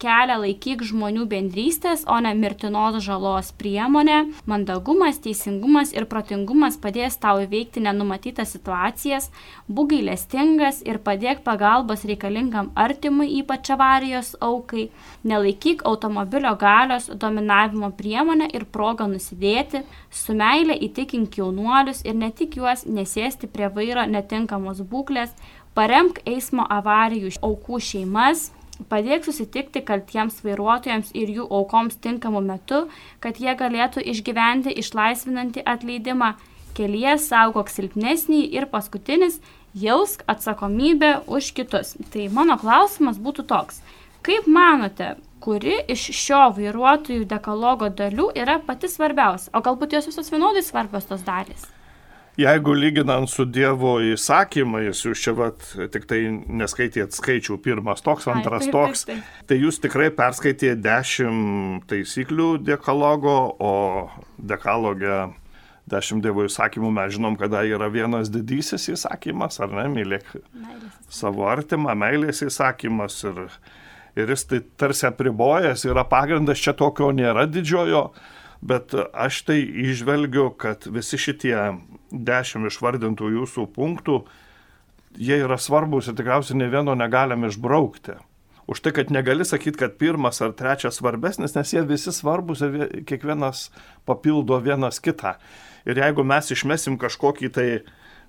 kelią 0.00 0.38
laikyk 0.42 0.82
žmonių 0.88 1.26
bendrystės, 1.30 2.06
o 2.08 2.16
ne 2.24 2.32
mirtinos 2.38 2.98
žalos 3.04 3.50
priemonė. 3.60 4.18
Mandagumas, 4.50 5.20
teisingumas 5.24 5.92
ir 5.96 6.06
protingumas 6.10 6.78
padės 6.80 7.18
tau 7.20 7.42
įveikti 7.44 7.82
nenumatytas 7.84 8.54
situacijas, 8.56 9.28
būk 9.68 9.92
gailestingas 9.94 10.80
ir 10.88 11.00
padėk 11.04 11.44
pagalbos 11.46 12.06
reikalingam 12.08 12.72
artimui, 12.74 13.28
ypač 13.40 13.72
avarijos 13.76 14.34
aukai. 14.40 14.88
Nelaikyk 15.24 15.84
automobilio 15.88 16.54
galios 16.60 17.10
dominavimo 17.12 17.92
priemonę 17.96 18.50
ir 18.56 18.64
progą 18.64 19.08
nusidėti, 19.10 19.84
su 20.10 20.36
meilė 20.36 20.78
įtikink 20.88 21.36
jaunuolius 21.40 22.04
ir 22.06 22.16
ne 22.16 22.30
tik 22.32 22.56
juos 22.60 22.86
nesėsti 22.88 23.50
prie 23.52 23.68
vairo 23.74 24.06
netinkamos 24.08 24.80
būklės, 24.92 25.34
paremk 25.74 26.22
eismo 26.26 26.64
avarijų 26.68 27.36
aukų 27.46 27.78
šeimas, 27.90 28.50
Padėk 28.88 29.26
susitikti 29.26 29.82
kaltiems 29.84 30.40
vairuotojams 30.44 31.10
ir 31.18 31.30
jų 31.36 31.46
aukoms 31.58 31.98
tinkamu 32.00 32.40
metu, 32.40 32.86
kad 33.20 33.40
jie 33.42 33.52
galėtų 33.58 34.04
išgyventi 34.12 34.72
išlaisvinantį 34.82 35.64
atleidimą. 35.74 36.34
Kelyje 36.74 37.16
saugok 37.18 37.68
silpnesnį 37.68 38.44
ir 38.56 38.68
paskutinis- 38.72 39.40
jausk 39.86 40.22
atsakomybę 40.26 41.26
už 41.26 41.52
kitus. 41.52 41.96
Tai 42.12 42.28
mano 42.28 42.56
klausimas 42.56 43.18
būtų 43.18 43.46
toks. 43.46 43.82
Kaip 44.22 44.46
manote, 44.46 45.16
kuri 45.40 45.76
iš 45.88 46.10
šio 46.12 46.52
vairuotojų 46.56 47.26
dekalogo 47.26 47.90
dalių 47.90 48.30
yra 48.36 48.58
pati 48.58 48.86
svarbiausia? 48.88 49.50
O 49.54 49.60
galbūt 49.60 49.92
jos 49.92 50.06
visos 50.06 50.30
vienodai 50.30 50.62
svarbios 50.62 51.04
tos 51.04 51.22
dalys? 51.22 51.79
Jeigu 52.38 52.72
lyginant 52.78 53.26
su 53.28 53.44
Dievo 53.44 53.96
įsakymais, 54.06 55.02
jūs 55.02 55.22
čia 55.24 55.34
vat, 55.36 55.64
tik 55.92 56.06
tai 56.08 56.20
neskaitėt 56.30 57.16
skaičių 57.16 57.58
pirmas 57.64 58.04
toks, 58.06 58.28
antras 58.30 58.68
Ai, 58.68 58.70
taip, 58.70 58.76
toks, 58.76 59.02
taip, 59.08 59.18
taip. 59.18 59.42
tai 59.50 59.58
jūs 59.58 59.80
tikrai 59.82 60.08
perskaitėte 60.14 60.78
dešimt 60.84 61.88
taisyklių 61.90 62.48
dekalogo, 62.64 63.36
o 63.58 63.74
dekalogė 64.38 65.26
dešimt 65.90 66.24
Dievo 66.24 66.46
įsakymų 66.46 66.94
mes 66.94 67.14
žinom, 67.16 67.36
kada 67.40 67.64
yra 67.66 67.90
vienas 67.92 68.30
didysis 68.32 68.88
įsakymas, 68.94 69.58
ar 69.64 69.74
ne, 69.74 69.88
mylėk 69.90 70.30
savo 71.10 71.48
artimą, 71.50 71.96
meilės 71.98 72.44
įsakymas 72.46 73.24
ir, 73.26 73.46
ir 74.14 74.36
jis 74.36 74.46
tai 74.46 74.62
tarsi 74.80 75.08
apribojęs, 75.10 75.88
yra 75.90 76.06
pagrindas, 76.08 76.62
čia 76.62 76.78
tokio 76.78 77.10
nėra 77.16 77.48
didžiojo 77.50 78.10
bet 78.60 78.94
aš 78.94 79.42
tai 79.48 79.60
išvelgiu, 79.62 80.50
kad 80.60 80.86
visi 80.92 81.18
šitie 81.20 81.56
dešimt 82.12 82.68
išvardintų 82.70 83.32
jūsų 83.36 83.66
punktų, 83.74 84.22
jie 85.18 85.40
yra 85.42 85.58
svarbus 85.58 86.10
ir 86.10 86.18
tikriausiai 86.18 86.60
ne 86.60 86.68
vieno 86.70 86.94
negalim 86.98 87.48
išbraukti. 87.48 88.18
Už 88.70 88.84
tai, 88.84 88.92
kad 88.94 89.10
negali 89.10 89.42
sakyti, 89.42 89.80
kad 89.80 89.96
pirmas 89.98 90.38
ar 90.44 90.52
trečias 90.54 91.00
svarbesnis, 91.00 91.56
nes 91.56 91.72
jie 91.74 91.82
visi 91.82 92.12
svarbus 92.14 92.60
ir 92.62 93.02
kiekvienas 93.08 93.70
papildo 94.06 94.60
vienas 94.62 95.00
kitą. 95.02 95.34
Ir 95.88 95.98
jeigu 95.98 96.22
mes 96.22 96.52
išmesim 96.54 97.00
kažkokį 97.00 97.50
tai, 97.56 97.68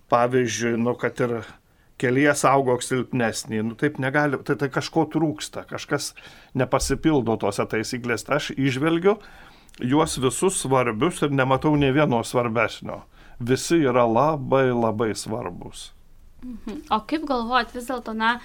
pavyzdžiui, 0.09 0.79
nu, 0.81 0.95
kad 0.97 1.19
ir 1.21 1.43
kelyje 2.01 2.33
saugok 2.41 2.81
silpnesnį, 2.81 3.61
nu 3.67 3.77
taip 3.77 3.99
negali, 4.01 4.39
tai, 4.47 4.57
tai 4.57 4.71
kažko 4.73 5.05
trūksta, 5.13 5.67
kažkas 5.69 6.15
nepasipildo 6.57 7.37
tose 7.43 7.67
taisyklės. 7.69 8.25
Tai 8.25 8.39
aš 8.39 8.49
išvelgiu, 8.55 9.19
juos 9.79 10.17
visus 10.17 10.59
svarbius 10.61 11.21
ir 11.21 11.31
nematau 11.31 11.75
ne 11.75 11.91
vieno 11.91 12.23
svarbesnio. 12.23 13.01
Visi 13.39 13.79
yra 13.81 14.05
labai 14.05 14.69
labai 14.73 15.15
svarbus. 15.15 15.91
Mhm. 16.43 16.81
O 16.89 16.99
kaip 17.05 17.25
galvojat 17.29 17.73
vis 17.75 17.87
dėlto, 17.89 18.13
na, 18.17 18.39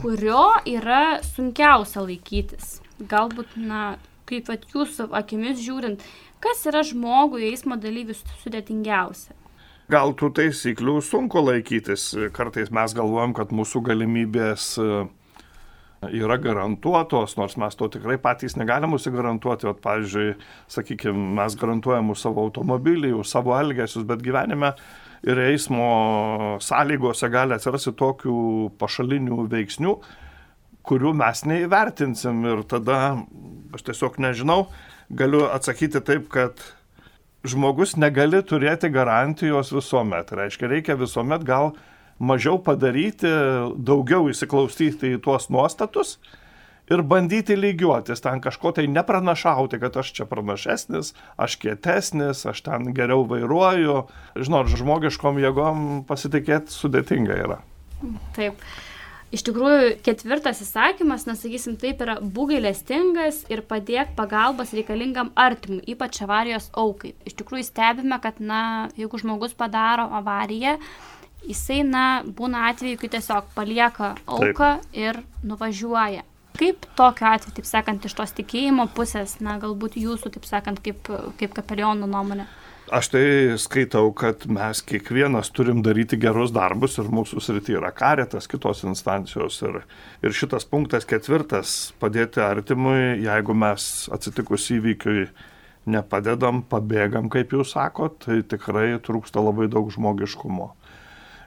kurio 0.00 0.46
yra 0.66 1.20
sunkiausia 1.26 2.02
laikytis? 2.06 2.78
Galbūt, 3.10 3.56
na, 3.56 3.98
kaip 4.30 4.50
at 4.52 4.66
jūsų 4.70 5.10
akimis 5.18 5.58
žiūrint, 5.62 6.02
kas 6.42 6.62
yra 6.70 6.82
žmogui 6.86 7.48
eismo 7.50 7.78
dalyvis 7.80 8.22
sudėtingiausia? 8.42 9.34
Gal 9.90 10.14
tų 10.14 10.30
taisyklių 10.38 11.00
sunku 11.02 11.42
laikytis. 11.42 12.12
Kartais 12.34 12.70
mes 12.70 12.94
galvojam, 12.94 13.34
kad 13.34 13.50
mūsų 13.50 13.82
galimybės 13.88 14.66
uh, 14.78 15.08
yra 16.08 16.38
garantuotos, 16.40 17.36
nors 17.36 17.56
mes 17.60 17.76
to 17.76 17.88
tikrai 17.92 18.16
patys 18.22 18.56
negalim 18.56 18.94
užsigarantuoti. 18.96 19.68
O, 19.68 19.74
pavyzdžiui, 19.76 20.32
sakykime, 20.72 21.26
mes 21.36 21.56
garantuojam 21.60 22.14
už 22.14 22.22
savo 22.24 22.46
automobilį, 22.48 23.12
už 23.20 23.28
savo 23.28 23.54
elgesius, 23.58 24.06
bet 24.08 24.24
gyvenime 24.24 24.72
ir 25.28 25.42
eismo 25.44 26.56
sąlygose 26.64 27.28
gali 27.32 27.56
atsirasti 27.56 27.92
tokių 28.00 28.40
pašalinių 28.80 29.44
veiksnių, 29.52 29.94
kurių 30.88 31.12
mes 31.20 31.44
neįvertinsim. 31.44 32.44
Ir 32.48 32.64
tada 32.70 33.00
aš 33.76 33.84
tiesiog 33.90 34.16
nežinau, 34.24 34.64
galiu 35.12 35.44
atsakyti 35.52 36.00
taip, 36.00 36.30
kad 36.32 36.64
žmogus 37.44 37.98
negali 38.00 38.40
turėti 38.44 38.88
garantijos 38.92 39.74
visuomet. 39.76 40.32
Reiškia, 40.32 40.68
reikia 40.72 40.96
visuomet 41.00 41.44
gal 41.44 41.74
mažiau 42.20 42.60
padaryti, 42.62 43.30
daugiau 43.76 44.28
įsiklausyti 44.30 45.16
į 45.16 45.22
tuos 45.24 45.48
nuostatus 45.52 46.18
ir 46.90 47.02
bandyti 47.06 47.56
lygiuotis, 47.56 48.20
ten 48.22 48.42
kažko 48.42 48.74
tai 48.76 48.86
nepranašauti, 48.90 49.78
kad 49.80 49.96
aš 50.02 50.12
čia 50.18 50.26
pranašesnis, 50.28 51.14
aš 51.40 51.56
kietesnis, 51.62 52.44
aš 52.50 52.62
ten 52.66 52.90
geriau 52.96 53.24
vairuoju. 53.30 54.04
Žinot, 54.38 54.72
žmogiškom 54.74 55.40
jėgom 55.40 55.90
pasitikėti 56.08 56.74
sudėtinga 56.74 57.42
yra. 57.46 57.60
Taip. 58.36 58.58
Iš 59.30 59.44
tikrųjų, 59.46 59.92
ketvirtas 60.02 60.58
įsakymas, 60.64 61.22
nesakysim 61.28 61.76
taip, 61.78 62.00
yra 62.02 62.16
būgailestingas 62.18 63.44
ir 63.52 63.62
padėk 63.62 64.16
pagalbos 64.16 64.72
reikalingam 64.74 65.30
artimui, 65.38 65.84
ypač 65.92 66.18
avarijos 66.26 66.66
aukai. 66.74 67.12
Iš 67.30 67.36
tikrųjų, 67.38 67.68
stebime, 67.68 68.18
kad, 68.24 68.42
na, 68.42 68.88
jeigu 68.98 69.22
žmogus 69.22 69.54
padaro 69.54 70.08
avariją, 70.18 70.74
jisai, 71.46 71.82
na, 71.86 72.22
būna 72.24 72.66
atveju, 72.70 72.98
kai 73.00 73.12
tiesiog 73.16 73.52
palieka 73.56 74.14
auką 74.26 74.72
Taip. 74.80 74.96
ir 74.96 75.22
nuvažiuoja. 75.46 76.26
Kaip 76.60 76.84
tokiu 76.98 77.28
atveju, 77.30 77.54
taip 77.56 77.68
sakant, 77.68 78.04
iš 78.04 78.16
tos 78.18 78.34
tikėjimo 78.36 78.88
pusės, 78.96 79.38
na, 79.40 79.56
galbūt 79.62 79.96
jūsų, 79.96 80.34
taip 80.34 80.48
sakant, 80.48 80.82
kaip, 80.84 81.08
kaip 81.40 81.54
kapelionų 81.56 82.10
nuomonė? 82.10 82.48
Aš 82.90 83.06
tai 83.12 83.24
skaitau, 83.62 84.08
kad 84.18 84.48
mes 84.50 84.80
kiekvienas 84.82 85.52
turim 85.54 85.78
daryti 85.86 86.16
gerus 86.18 86.50
darbus 86.50 86.96
ir 86.98 87.06
mūsų 87.06 87.38
srity 87.38 87.76
yra 87.78 87.92
karetas, 87.94 88.48
kitos 88.50 88.82
instancijos. 88.82 89.60
Ir, 89.62 89.84
ir 90.26 90.34
šitas 90.34 90.66
punktas 90.66 91.06
ketvirtas- 91.06 91.76
padėti 92.02 92.42
artimui, 92.42 93.22
jeigu 93.22 93.54
mes 93.54 94.08
atsitikus 94.10 94.66
įvykiui 94.74 95.28
nepadedam, 95.86 96.64
pabėgam, 96.66 97.30
kaip 97.30 97.54
jūs 97.54 97.76
sakot, 97.76 98.18
tai 98.26 98.42
tikrai 98.42 98.98
trūksta 98.98 99.38
labai 99.38 99.70
daug 99.70 99.86
žmogiškumo. 99.94 100.72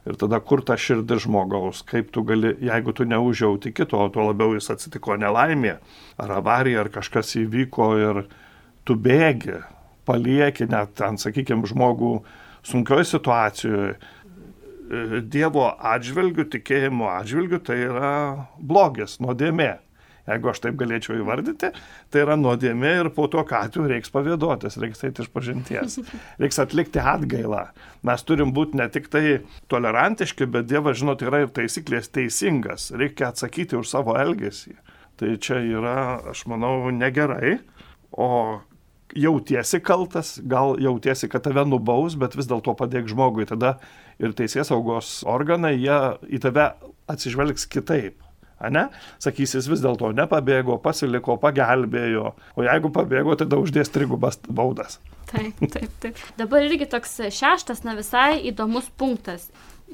Ir 0.03 0.17
tada 0.19 0.41
kur 0.43 0.60
ta 0.67 0.75
širdis 0.75 1.24
žmogaus, 1.24 1.79
kaip 1.88 2.10
tu 2.12 2.25
gali, 2.27 2.51
jeigu 2.60 2.91
tu 2.95 3.05
neužjauti 3.07 3.72
kito, 3.72 4.01
o 4.03 4.10
tuo 4.12 4.25
labiau 4.27 4.51
jis 4.57 4.67
atsitiko 4.74 5.15
nelaimė, 5.15 5.77
ar 6.19 6.33
avarija, 6.41 6.81
ar 6.83 6.89
kažkas 6.91 7.38
įvyko 7.39 7.88
ir 8.01 8.19
tu 8.83 8.98
bėgi, 9.00 9.62
palieki 10.03 10.67
net 10.72 10.91
ten, 11.00 11.15
sakykime, 11.22 11.63
žmogų 11.72 12.17
sunkioje 12.67 13.07
situacijoje. 13.13 13.95
Dievo 15.31 15.69
atžvilgių, 15.93 16.50
tikėjimo 16.51 17.07
atžvilgių 17.13 17.62
tai 17.63 17.79
yra 17.88 18.12
blogis, 18.60 19.15
nuodėmė 19.24 19.72
jeigu 20.30 20.51
aš 20.51 20.62
taip 20.63 20.77
galėčiau 20.80 21.18
įvardyti, 21.20 21.72
tai 22.12 22.24
yra 22.24 22.38
nuodėmė 22.39 22.94
ir 23.01 23.10
po 23.15 23.27
to, 23.32 23.44
ką 23.48 23.65
atveju 23.68 23.89
reiks 23.92 24.13
pavėduotis, 24.13 24.77
reiks 24.82 25.03
eiti 25.08 25.25
iš 25.25 25.32
pažinties, 25.34 26.00
reiks 26.42 26.62
atlikti 26.63 27.03
atgailą. 27.03 27.65
Mes 28.08 28.25
turim 28.27 28.53
būti 28.56 28.80
ne 28.80 28.88
tik 28.94 29.10
tai 29.13 29.42
tolerantiški, 29.72 30.48
bet 30.53 30.70
Dievas, 30.72 31.00
žinot, 31.01 31.24
yra 31.27 31.44
ir 31.44 31.53
taisyklės 31.56 32.12
teisingas, 32.13 32.92
reikia 32.96 33.32
atsakyti 33.32 33.80
už 33.80 33.89
savo 33.92 34.15
elgesį. 34.20 34.77
Tai 35.20 35.36
čia 35.44 35.60
yra, 35.62 35.98
aš 36.32 36.48
manau, 36.50 36.89
negerai, 36.92 37.60
o 38.12 38.62
jautiesi 39.13 39.77
kaltas, 39.84 40.39
gal 40.50 40.80
jautiesi, 40.82 41.30
kad 41.30 41.44
tave 41.46 41.68
nubaus, 41.70 42.15
bet 42.18 42.34
vis 42.38 42.50
dėlto 42.50 42.74
padėk 42.80 43.12
žmogui, 43.12 43.46
tada 43.50 43.75
ir 44.18 44.34
teisės 44.34 44.72
saugos 44.72 45.20
organai, 45.30 45.75
jie 45.77 46.00
į 46.34 46.42
tave 46.48 46.72
atsižvelgs 47.12 47.68
kitaip 47.70 48.18
ne? 48.72 48.86
Sakys, 49.24 49.55
jis 49.58 49.67
vis 49.72 49.84
dėlto 49.84 50.13
nepabėgo, 50.15 50.77
pasiliko, 50.84 51.38
pagelbėjo, 51.41 52.32
o 52.55 52.67
jeigu 52.67 52.93
pabėgo, 52.93 53.36
tada 53.39 53.60
uždės 53.60 53.91
trigubas 53.93 54.39
baudas. 54.48 55.00
Taip, 55.32 55.60
taip, 55.74 55.91
taip. 56.03 56.24
Dabar 56.38 56.63
irgi 56.67 56.88
toks 56.91 57.17
šeštas, 57.34 57.84
na 57.88 57.98
visai 57.98 58.38
įdomus 58.51 58.91
punktas 59.00 59.50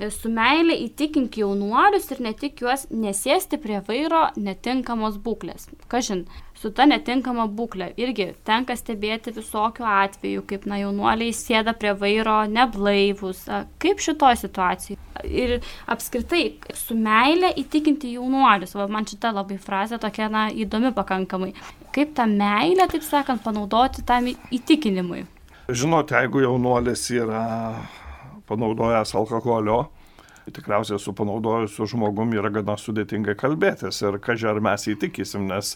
su 0.08 0.29
meilė 0.32 0.77
įtikink 0.86 1.36
jaunuolius 1.41 2.08
ir 2.13 2.22
ne 2.24 2.32
tik 2.38 2.62
juos 2.63 2.86
nesėsti 2.91 3.60
prie 3.60 3.82
vairo 3.88 4.29
netinkamos 4.39 5.18
būklės. 5.20 5.68
Kažin, 5.91 6.24
su 6.56 6.72
ta 6.75 6.86
netinkama 6.88 7.48
būklė 7.51 7.89
irgi 8.00 8.29
tenka 8.48 8.77
stebėti 8.79 9.34
visokių 9.36 9.88
atvejų, 9.91 10.46
kaip 10.48 10.68
na 10.72 10.79
jaunuoliai 10.79 11.36
sėda 11.36 11.75
prie 11.79 11.91
vairo 12.00 12.39
neblaivus, 12.48 13.44
kaip 13.84 14.03
šitoje 14.03 14.39
situacijoje. 14.46 15.01
Ir 15.27 15.58
apskritai, 15.91 16.44
su 16.79 16.96
meilė 16.96 17.51
įtikinti 17.60 18.13
jaunuolius, 18.15 18.77
va, 18.79 18.88
man 18.88 19.08
šita 19.10 19.34
labai 19.36 19.60
frazė 19.60 20.00
tokia 20.00 20.29
na, 20.32 20.48
įdomi 20.48 20.94
pakankamai. 20.96 21.51
Kaip 21.96 22.15
tą 22.15 22.24
meilę, 22.29 22.88
taip 22.88 23.03
sakant, 23.03 23.44
panaudoti 23.44 24.06
tam 24.08 24.29
įtikinimui. 24.32 25.25
Žinote, 25.70 26.15
jeigu 26.15 26.46
jaunuolis 26.46 27.03
yra 27.13 27.44
panaudojęs 28.50 29.15
alkoholio, 29.15 29.79
tikriausiai 30.50 31.00
su 31.00 31.13
panaudojusiu 31.13 31.88
žmogum 31.94 32.34
yra 32.38 32.51
gana 32.53 32.75
sudėtingai 32.79 33.38
kalbėtis 33.38 34.01
ir 34.01 34.18
kažkai 34.24 34.53
ar 34.53 34.62
mes 34.65 34.88
įtikysim, 34.94 35.46
nes 35.50 35.75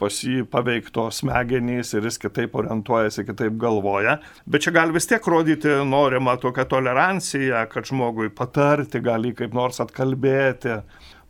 pas 0.00 0.20
jį 0.22 0.44
paveikto 0.52 1.08
smegenys 1.14 1.94
ir 1.96 2.06
jis 2.08 2.20
kitaip 2.20 2.56
orientuojasi, 2.60 3.24
kitaip 3.28 3.56
galvoja. 3.60 4.18
Bet 4.46 4.66
čia 4.66 4.74
gali 4.76 4.96
vis 4.96 5.08
tiek 5.08 5.24
rodyti 5.32 5.72
norimą 5.88 6.36
tokią 6.42 6.66
toleranciją, 6.70 7.66
kad 7.72 7.88
žmogui 7.88 8.30
patarti, 8.34 9.00
gali 9.04 9.32
kaip 9.36 9.56
nors 9.56 9.80
atkalbėti, 9.84 10.80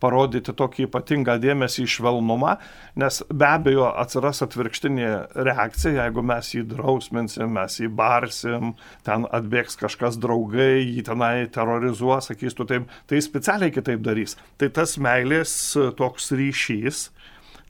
parodyti 0.02 0.52
tokį 0.56 0.86
ypatingą 0.86 1.36
dėmesį 1.40 1.84
į 1.86 1.90
švelnumą, 1.96 2.56
nes 3.00 3.22
be 3.30 3.48
abejo 3.48 3.88
atsiras 4.02 4.42
atvirkštinė 4.44 5.08
reakcija, 5.48 5.94
jeigu 6.02 6.24
mes 6.26 6.52
jį 6.52 6.64
drausminsim, 6.74 7.54
mes 7.56 7.78
jį 7.80 7.90
barsim, 7.96 8.74
ten 9.06 9.26
atbėgs 9.36 9.78
kažkas 9.80 10.20
draugai, 10.20 10.82
jį 10.84 11.06
tenai 11.08 11.34
terrorizuos, 11.52 12.30
sakys, 12.30 12.56
tu 12.58 12.68
taip, 12.68 12.90
tai 13.08 13.22
specialiai 13.24 13.74
kitaip 13.74 14.04
darys. 14.04 14.36
Tai 14.60 14.70
tas 14.76 14.96
meilės 15.00 15.54
toks 15.98 16.32
ryšys, 16.36 17.06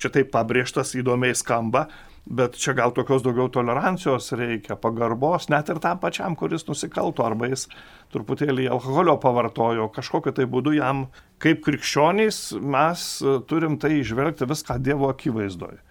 čia 0.03 0.13
taip 0.13 0.31
pabrėžtas 0.35 0.95
įdomiai 0.99 1.37
skamba, 1.37 1.87
bet 2.27 2.57
čia 2.59 2.75
gal 2.75 2.91
tokios 2.95 3.23
daugiau 3.23 3.47
tolerancijos 3.53 4.33
reikia, 4.35 4.75
pagarbos, 4.81 5.49
net 5.53 5.71
ir 5.71 5.79
tam 5.83 6.01
pačiam, 6.03 6.35
kuris 6.39 6.67
nusikalto, 6.67 7.23
arba 7.27 7.49
jis 7.53 7.69
truputėlį 8.15 8.67
alkoholio 8.75 9.15
pavartojo, 9.23 9.89
kažkokiu 9.95 10.35
tai 10.35 10.49
būdu 10.51 10.75
jam, 10.77 11.07
kaip 11.43 11.63
krikščionys, 11.67 12.41
mes 12.59 13.09
turim 13.51 13.79
tai 13.83 14.01
išvelgti 14.01 14.49
viską 14.51 14.81
Dievo 14.83 15.11
akivaizdoje 15.13 15.83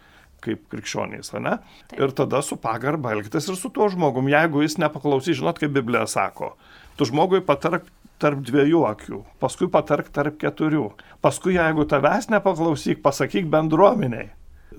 kaip 0.45 0.67
krikščionys, 0.69 1.31
ne? 1.41 1.57
Taip. 1.89 1.99
Ir 1.99 2.11
tada 2.13 2.37
su 2.45 2.57
pagarba 2.61 3.15
elgtis 3.15 3.47
ir 3.49 3.57
su 3.57 3.71
tuo 3.73 3.87
žmogum, 3.89 4.27
jeigu 4.29 4.61
jis 4.61 4.77
nepaklausys, 4.77 5.39
žinot, 5.39 5.57
kaip 5.57 5.73
Biblija 5.73 6.03
sako, 6.11 6.51
tu 6.99 7.07
žmogui 7.09 7.41
patark 7.47 7.87
tarp 8.21 8.41
dviejų 8.47 8.85
akių, 8.87 9.21
paskui 9.43 9.67
patark 9.71 10.09
tarp 10.15 10.39
keturių, 10.41 10.87
paskui 11.23 11.57
jeigu 11.57 11.85
tavęs 11.89 12.29
nepaklausyk, 12.31 13.01
pasakyk 13.05 13.49
bendruomeniai. 13.51 14.31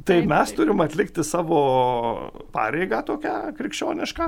Tai 0.04 0.18
mes 0.28 0.52
turim 0.52 0.82
atlikti 0.84 1.24
savo 1.24 1.60
pareigą 2.52 3.00
tokią 3.06 3.36
krikščionišką, 3.56 4.26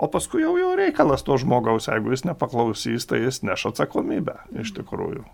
o 0.00 0.08
paskui 0.08 0.40
jau 0.46 0.54
jau 0.56 0.70
reikalas 0.78 1.24
to 1.26 1.36
žmogaus, 1.40 1.90
jeigu 1.90 2.14
jis 2.14 2.24
nepaklausys, 2.24 3.04
tai 3.10 3.20
jis 3.26 3.42
neš 3.44 3.66
atsakomybę 3.72 4.38
iš 4.62 4.72
tikrųjų. 4.78 5.26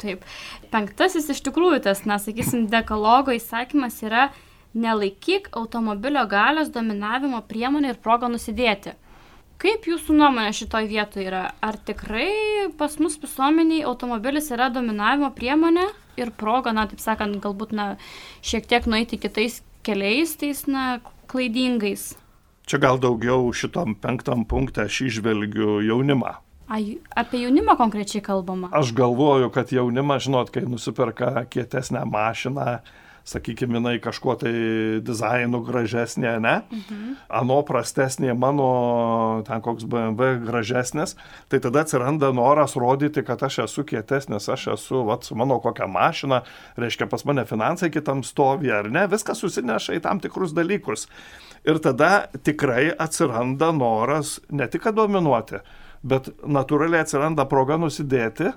Taip. 0.00 0.24
Penktasis 0.72 1.28
iš 1.34 1.44
tikrųjų 1.44 1.82
tas, 1.84 2.06
na, 2.08 2.16
sakysim, 2.22 2.64
dekalogo 2.72 3.34
įsakymas 3.36 4.00
yra 4.06 4.30
nelaikyk 4.74 5.52
automobilio 5.52 6.24
galios 6.30 6.72
dominavimo 6.72 7.42
priemonę 7.48 7.92
ir 7.92 8.00
progą 8.00 8.32
nusidėti. 8.32 8.96
Kaip 9.62 9.86
jūsų 9.88 10.16
nuomonė 10.18 10.52
šitoj 10.56 10.88
vietoje 10.90 11.28
yra? 11.28 11.44
Ar 11.64 11.78
tikrai 11.78 12.68
pas 12.78 12.96
mus 13.00 13.16
visuomeniai 13.22 13.84
automobilis 13.88 14.50
yra 14.54 14.68
dominavimo 14.72 15.30
priemonė 15.36 15.86
ir 16.20 16.32
proga, 16.36 16.74
na, 16.74 16.86
taip 16.90 17.02
sakant, 17.02 17.38
galbūt, 17.42 17.72
na, 17.76 17.94
šiek 18.44 18.66
tiek 18.70 18.86
nueiti 18.90 19.18
kitais 19.22 19.62
keliais, 19.86 20.34
tais, 20.40 20.64
na, 20.70 20.98
klaidingais? 21.30 22.12
Čia 22.64 22.80
gal 22.80 22.98
daugiau 23.00 23.50
šitam 23.52 23.94
penktam 24.00 24.46
punktą 24.48 24.88
aš 24.88 25.02
išvelgiu 25.08 25.82
jaunimą. 25.84 26.34
A, 26.64 26.80
apie 27.20 27.42
jaunimą 27.42 27.76
konkrečiai 27.76 28.24
kalbama? 28.24 28.70
Aš 28.72 28.94
galvoju, 28.96 29.50
kad 29.52 29.72
jaunimas, 29.72 30.24
žinot, 30.24 30.52
kai 30.52 30.64
nusiperka 30.64 31.44
kietesnę 31.52 32.06
mašiną, 32.08 32.78
sakykime, 33.24 33.78
jinai 33.78 33.96
kažkuo 34.04 34.34
tai 34.40 34.52
dizainu 35.04 35.62
gražesnė, 35.64 36.34
ne? 36.44 36.54
Mhm. 36.70 37.14
Ano 37.40 37.60
prastesnė, 37.66 38.34
mano 38.36 39.42
ten 39.46 39.62
koks 39.64 39.86
BMW 39.88 40.38
gražesnis, 40.44 41.16
tai 41.48 41.60
tada 41.64 41.84
atsiranda 41.84 42.32
noras 42.36 42.76
rodyti, 42.76 43.24
kad 43.24 43.42
aš 43.42 43.64
esu 43.64 43.84
kietesnis, 43.88 44.48
aš 44.48 44.66
esu, 44.76 45.04
vat, 45.08 45.24
su 45.24 45.34
mano 45.34 45.58
kokią 45.60 45.88
mašiną, 45.88 46.42
reiškia, 46.76 47.08
pas 47.08 47.24
mane 47.24 47.46
finansai 47.48 47.90
kitam 47.90 48.22
stovi, 48.22 48.72
ar 48.72 48.90
ne? 48.90 49.06
Viskas 49.08 49.40
susineša 49.40 49.96
į 49.96 50.04
tam 50.04 50.20
tikrus 50.20 50.52
dalykus. 50.52 51.08
Ir 51.64 51.80
tada 51.80 52.26
tikrai 52.44 52.92
atsiranda 52.98 53.72
noras 53.72 54.36
ne 54.52 54.68
tik 54.68 54.84
dominuoti, 54.92 55.62
bet 56.04 56.28
natūraliai 56.44 57.00
atsiranda 57.06 57.48
proga 57.48 57.80
nusidėti 57.80 58.52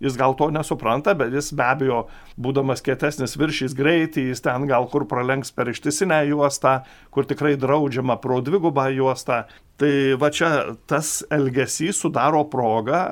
Jis 0.00 0.16
gal 0.16 0.36
to 0.38 0.48
nesupranta, 0.54 1.14
bet 1.18 1.34
jis 1.36 1.50
be 1.56 1.66
abejo, 1.66 2.04
būdamas 2.40 2.80
kietesnis 2.84 3.36
viršys 3.40 3.74
greitį, 3.76 4.30
jis 4.30 4.44
ten 4.44 4.64
gal 4.70 4.88
kur 4.92 5.04
pralenks 5.10 5.52
per 5.52 5.68
ištisinę 5.72 6.22
juostą, 6.30 6.78
kur 7.12 7.28
tikrai 7.28 7.56
draudžiama 7.60 8.16
pro 8.22 8.40
dvigubą 8.44 8.88
juostą. 8.96 9.42
Tai 9.80 9.92
va 10.20 10.32
čia 10.32 10.50
tas 10.88 11.20
elgesys 11.32 12.00
sudaro 12.00 12.46
progą 12.48 13.04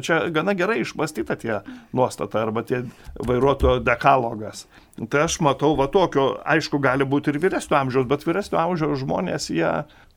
čia 0.00 0.28
gana 0.30 0.54
gerai 0.54 0.80
išmastyta 0.82 1.36
tie 1.38 1.60
nuostata 1.94 2.42
arba 2.42 2.62
tie 2.66 2.82
vairuotojo 3.22 3.80
dekalogas. 3.84 4.66
Tai 5.10 5.26
aš 5.26 5.38
matau 5.44 5.74
va 5.76 5.88
tokio, 5.92 6.40
aišku, 6.44 6.80
gali 6.82 7.04
būti 7.04 7.32
ir 7.32 7.40
vyresnio 7.42 7.78
amžiaus, 7.78 8.08
bet 8.08 8.24
vyresnio 8.26 8.60
amžiaus 8.62 9.02
žmonės, 9.02 9.50
jie 9.52 9.70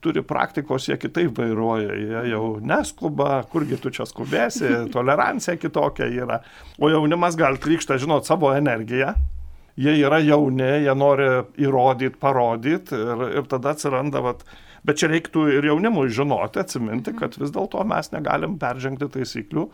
turi 0.04 0.24
praktikos, 0.24 0.88
jie 0.90 0.98
kitaip 1.00 1.38
vairuoja, 1.40 1.96
jie 2.00 2.22
jau 2.32 2.44
neskuba, 2.64 3.42
kurgi 3.52 3.80
tu 3.82 3.92
čia 3.94 4.08
skubėsi, 4.08 4.70
tolerancija 4.96 5.58
kitokia 5.60 6.08
yra. 6.24 6.40
O 6.80 6.92
jaunimas 6.92 7.38
gali 7.40 7.60
trykšta, 7.62 8.00
žinot, 8.02 8.28
savo 8.30 8.54
energiją. 8.56 9.14
Jie 9.80 9.94
yra 10.02 10.20
jauni, 10.20 10.68
jie 10.84 10.96
nori 10.98 11.28
įrodyti, 11.62 12.20
parodyti 12.20 12.98
ir, 13.00 13.22
ir 13.40 13.46
tada 13.48 13.72
atsiranda, 13.76 14.20
vat, 14.24 14.42
bet 14.88 15.00
čia 15.00 15.08
reiktų 15.12 15.46
ir 15.56 15.70
jaunimui 15.70 16.10
žinoti, 16.12 16.60
atsiminti, 16.64 17.14
kad 17.16 17.38
vis 17.40 17.54
dėlto 17.56 17.86
mes 17.88 18.12
negalim 18.12 18.58
peržengti 18.60 19.08
taisyklių 19.14 19.70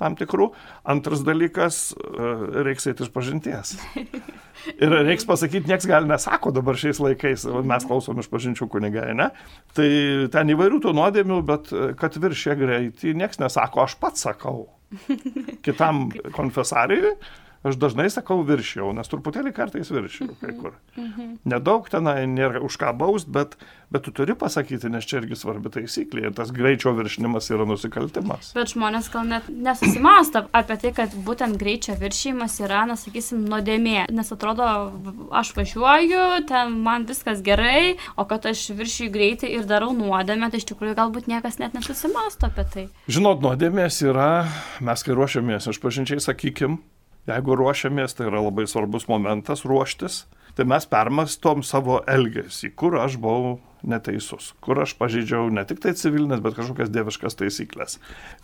tam 0.00 0.16
tikrų. 0.18 0.50
Antras 0.88 1.22
dalykas, 1.26 1.80
e, 1.94 2.32
reiks 2.66 2.88
eiti 2.90 3.06
iš 3.06 3.12
pažinties. 3.14 3.76
Ir 4.76 4.92
reiks 4.92 5.24
pasakyti, 5.28 5.70
nieks 5.70 5.88
gal 5.88 6.08
nesako 6.08 6.52
dabar 6.56 6.76
šiais 6.80 7.00
laikais, 7.00 7.46
mes 7.46 7.86
klausom 7.88 8.20
iš 8.20 8.28
pažinčių 8.32 8.68
kunigai, 8.72 9.10
ne? 9.16 9.30
Tai 9.76 9.90
ten 10.34 10.52
įvairių 10.56 10.82
tų 10.84 10.96
nuodėmių, 10.96 11.38
bet 11.48 11.70
e, 11.72 11.92
kad 12.00 12.18
viršė 12.20 12.58
greitį, 12.60 13.14
nieks 13.20 13.40
nesako, 13.40 13.84
aš 13.86 13.96
pats 14.02 14.26
sakau. 14.28 14.66
Kitam 15.64 16.08
konfesarijui 16.38 17.14
aš 17.62 17.76
dažnai 17.76 18.08
sakau 18.12 18.40
viršijau, 18.46 18.90
nes 18.96 19.10
truputėlį 19.10 19.52
kartais 19.56 19.90
viršijau 19.92 20.36
kai 20.40 20.54
kur. 20.56 20.76
Mhm. 20.96 21.32
Nedaug 21.50 21.88
tenai 21.92 22.24
nėra 22.30 22.62
už 22.64 22.78
ką 22.80 22.92
baust, 22.96 23.28
bet, 23.28 23.56
bet 23.92 24.06
tu 24.06 24.14
turi 24.16 24.36
pasakyti, 24.38 24.88
nes 24.92 25.04
čia 25.04 25.20
irgi 25.20 25.36
svarbi 25.36 25.72
taisyklė 25.72 26.28
ir 26.28 26.36
tas 26.36 26.52
greičio 26.56 26.94
viršinimas 26.96 27.50
yra 27.52 27.66
nusikaltimas. 27.68 28.52
Bet 28.56 28.72
žmonės 28.72 29.10
gal 29.12 29.28
net 29.28 29.48
nesusimasta 29.52 30.46
apie 30.56 30.78
tai, 30.80 30.92
kad 30.96 31.16
būtent 31.26 31.58
greičio 31.60 31.96
viršijimas 32.00 32.56
yra, 32.64 32.86
na, 32.88 32.96
sakysim, 33.00 33.44
nuodėmė, 33.50 34.06
nes 34.14 34.32
atrodo, 34.32 34.68
aš 35.36 35.52
važiuoju, 35.58 36.22
ten 36.48 36.78
man 36.84 37.04
viskas 37.08 37.44
gerai, 37.44 37.98
o 38.16 38.24
kad 38.30 38.48
aš 38.48 38.70
viršiju 38.78 39.12
greitį 39.12 39.52
ir 39.58 39.68
darau 39.68 39.92
nuodėmę, 39.96 40.48
tai 40.50 40.62
iš 40.62 40.70
tikrųjų 40.72 40.96
galbūt 40.96 41.28
niekas 41.30 41.60
net 41.60 41.76
nesusimasto 41.76 42.48
apie 42.48 42.64
tai. 42.72 42.86
Žinot, 43.10 43.44
nuodėmės 43.44 44.00
yra, 44.06 44.30
mes 44.84 45.04
kai 45.04 45.16
ruošiamės, 45.18 45.68
aš 45.70 45.80
pažinčiai 45.82 46.22
sakykim, 46.24 46.80
Jeigu 47.28 47.56
ruošiamės, 47.58 48.14
tai 48.16 48.30
yra 48.30 48.40
labai 48.40 48.64
svarbus 48.70 49.04
momentas 49.10 49.66
ruoštis, 49.68 50.22
tai 50.56 50.64
mes 50.68 50.86
permastom 50.88 51.60
savo 51.66 52.00
elgesį, 52.08 52.72
kur 52.78 52.96
aš 53.00 53.18
buvau 53.20 53.58
neteisus, 53.86 54.50
kur 54.64 54.80
aš 54.82 54.94
pažydžiau 54.98 55.50
ne 55.52 55.62
tik 55.68 55.80
tai 55.84 55.92
civilinės, 55.96 56.42
bet 56.44 56.56
kažkokias 56.56 56.90
dieviškas 56.92 57.36
taisyklės. 57.40 57.98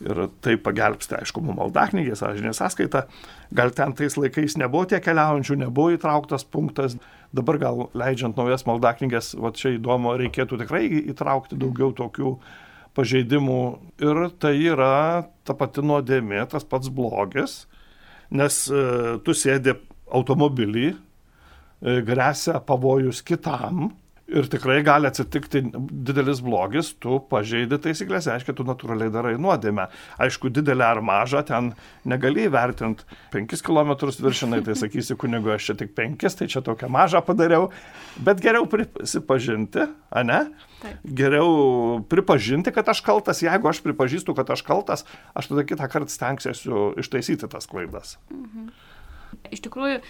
Ir 0.05 0.27
tai 0.45 0.57
pagelbsti, 0.61 1.19
aišku, 1.19 1.43
mums 1.45 1.59
maldaknygės, 1.59 2.23
sąžinė 2.23 2.55
sąskaita. 2.57 3.07
Gal 3.57 3.73
ten 3.77 3.93
tais 3.97 4.17
laikais 4.17 4.57
nebuvo 4.61 4.87
tiek 4.89 5.05
keliaujančių, 5.05 5.59
nebuvo 5.67 5.97
įtrauktas 5.97 6.47
punktas. 6.49 6.97
Dabar 7.37 7.61
gal 7.61 7.87
leidžiant 7.97 8.39
naujas 8.39 8.65
maldaknygės, 8.69 9.35
va 9.41 9.53
čia 9.57 9.75
įdomu, 9.77 10.15
reikėtų 10.21 10.61
tikrai 10.63 10.87
įtraukti 11.13 11.59
daugiau 11.61 11.93
tokių 11.97 12.37
pažeidimų. 12.97 13.63
Ir 14.05 14.23
tai 14.41 14.55
yra 14.63 15.27
ta 15.45 15.57
pati 15.59 15.85
nuodėmė, 15.85 16.47
tas 16.53 16.65
pats 16.65 16.89
blogis 16.93 17.65
nes 18.31 18.59
e, 18.71 18.83
tu 19.25 19.35
sėdi 19.37 19.75
automobilį, 20.15 20.89
e, 20.93 22.01
grėsia 22.07 22.61
pavojus 22.67 23.23
kitam 23.27 23.91
ir 24.27 24.49
tikrai 24.51 24.81
gali 24.87 25.07
atsitikti 25.09 25.63
didelis 26.07 26.41
blogis, 26.45 26.91
tu 27.03 27.19
pažeidi 27.31 27.79
taisyklės, 27.83 28.27
aiškiai, 28.31 28.57
tu 28.59 28.67
natūraliai 28.67 29.13
darai 29.15 29.35
nuodėmę. 29.41 29.87
Aišku, 30.23 30.51
didelę 30.55 30.87
ar 30.87 31.01
mažą 31.05 31.45
ten 31.47 31.73
negali 32.09 32.47
įvertinti. 32.49 33.07
5 33.35 33.63
km 33.67 33.95
viršinai, 34.11 34.63
tai 34.67 34.77
sakysi, 34.79 35.17
kunigu, 35.21 35.53
aš 35.55 35.71
čia 35.71 35.79
tik 35.83 35.95
5, 35.99 36.27
tai 36.41 36.51
čia 36.51 36.63
tokią 36.67 36.91
mažą 36.93 37.23
padariau. 37.27 37.71
Bet 38.27 38.43
geriau 38.43 38.67
prisipažinti, 38.71 39.87
ne? 40.27 40.41
Taip. 40.83 41.07
Geriau 41.19 42.03
pripažinti, 42.11 42.75
kad 42.75 42.89
aš 42.93 43.01
kaltas. 43.07 43.45
Jeigu 43.47 43.71
aš 43.71 43.81
pripažįstu, 43.85 44.35
kad 44.37 44.51
aš 44.53 44.67
kaltas, 44.67 45.07
aš 45.39 45.53
tada 45.53 45.65
kitą 45.69 45.89
kartą 45.93 46.13
stengsiuosi 46.13 47.01
ištaisyti 47.01 47.49
tas 47.51 47.71
klaidas. 47.71 48.19
Mhm. 48.35 48.69
Iš 49.53 49.63
tikrųjų, 49.67 50.01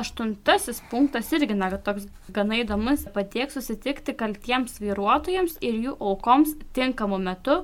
aštuntasis 0.00 0.82
punktas 0.90 1.32
irgi 1.36 1.56
na, 1.56 1.70
toks 1.86 2.06
gana 2.34 2.60
įdomus. 2.62 3.06
Patiek 3.14 3.52
susitikti 3.54 4.14
kaltiems 4.18 4.78
vairuotojams 4.82 5.58
ir 5.64 5.80
jų 5.86 5.96
aukoms 5.98 6.54
tinkamu 6.76 7.18
metu, 7.22 7.62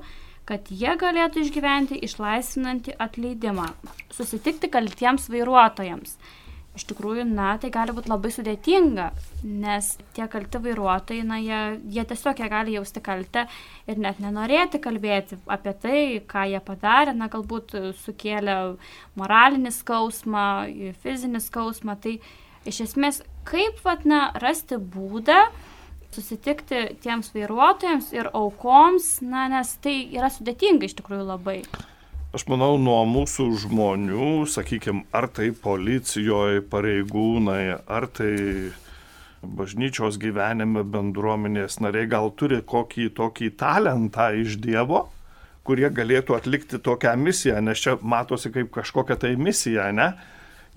kad 0.49 0.71
jie 0.73 0.95
galėtų 0.99 1.45
išgyventi 1.45 1.99
išlaisvinantį 2.07 2.97
atleidimą. 3.05 3.69
Susitikti 4.11 4.71
kaltiems 4.73 5.29
vairuotojams 5.31 6.17
iš 6.77 6.85
tikrųjų, 6.87 7.25
na, 7.27 7.51
tai 7.59 7.71
gali 7.73 7.93
būti 7.95 8.11
labai 8.11 8.31
sudėtinga, 8.31 9.09
nes 9.43 9.89
tie 10.15 10.27
kalti 10.31 10.61
vairuotojai, 10.63 11.25
na, 11.27 11.39
jie, 11.43 11.59
jie 11.91 12.05
tiesiog 12.07 12.39
jie 12.39 12.47
gali 12.51 12.77
jausti 12.77 13.03
kaltę 13.03 13.45
ir 13.91 13.99
net 13.99 14.21
nenorėti 14.23 14.79
kalbėti 14.83 15.39
apie 15.51 15.75
tai, 15.83 15.97
ką 16.31 16.45
jie 16.53 16.61
padarė, 16.63 17.15
na, 17.17 17.27
galbūt 17.31 17.75
sukėlė 18.05 18.57
moralinį 19.19 19.75
skausmą, 19.75 20.45
fizinį 21.03 21.43
skausmą. 21.43 21.97
Tai 21.99 22.15
iš 22.71 22.81
esmės, 22.87 23.21
kaip, 23.47 23.83
vat, 23.83 24.07
na, 24.07 24.29
rasti 24.39 24.79
būdą, 24.79 25.43
susitikti 26.15 26.85
tiems 27.03 27.31
vairuotojams 27.35 28.11
ir 28.15 28.31
aukoms, 28.35 29.17
na, 29.23 29.49
nes 29.51 29.75
tai 29.83 30.01
yra 30.15 30.31
sudėtinga 30.31 30.87
iš 30.87 30.99
tikrųjų 30.99 31.27
labai. 31.27 31.61
Aš 32.31 32.45
manau, 32.47 32.77
nuo 32.79 33.01
mūsų 33.03 33.45
žmonių, 33.59 34.45
sakykime, 34.47 35.01
ar 35.11 35.25
tai 35.35 35.49
policijoje 35.51 36.61
pareigūnai, 36.71 37.73
ar 37.91 38.05
tai 38.07 38.35
bažnyčios 39.43 40.15
gyvenime 40.21 40.85
bendruomenės 40.87 41.81
nariai 41.83 42.07
gal 42.07 42.29
turi 42.39 42.61
kokį 42.63 43.09
tokį 43.17 43.49
talentą 43.59 44.29
iš 44.39 44.55
Dievo, 44.63 45.01
kurie 45.67 45.89
galėtų 45.91 46.37
atlikti 46.37 46.79
tokią 46.79 47.17
misiją, 47.19 47.57
nes 47.67 47.83
čia 47.83 47.97
matosi 47.99 48.53
kaip 48.55 48.69
kažkokia 48.77 49.17
tai 49.19 49.33
misija, 49.35 49.89
ne? 49.91 50.13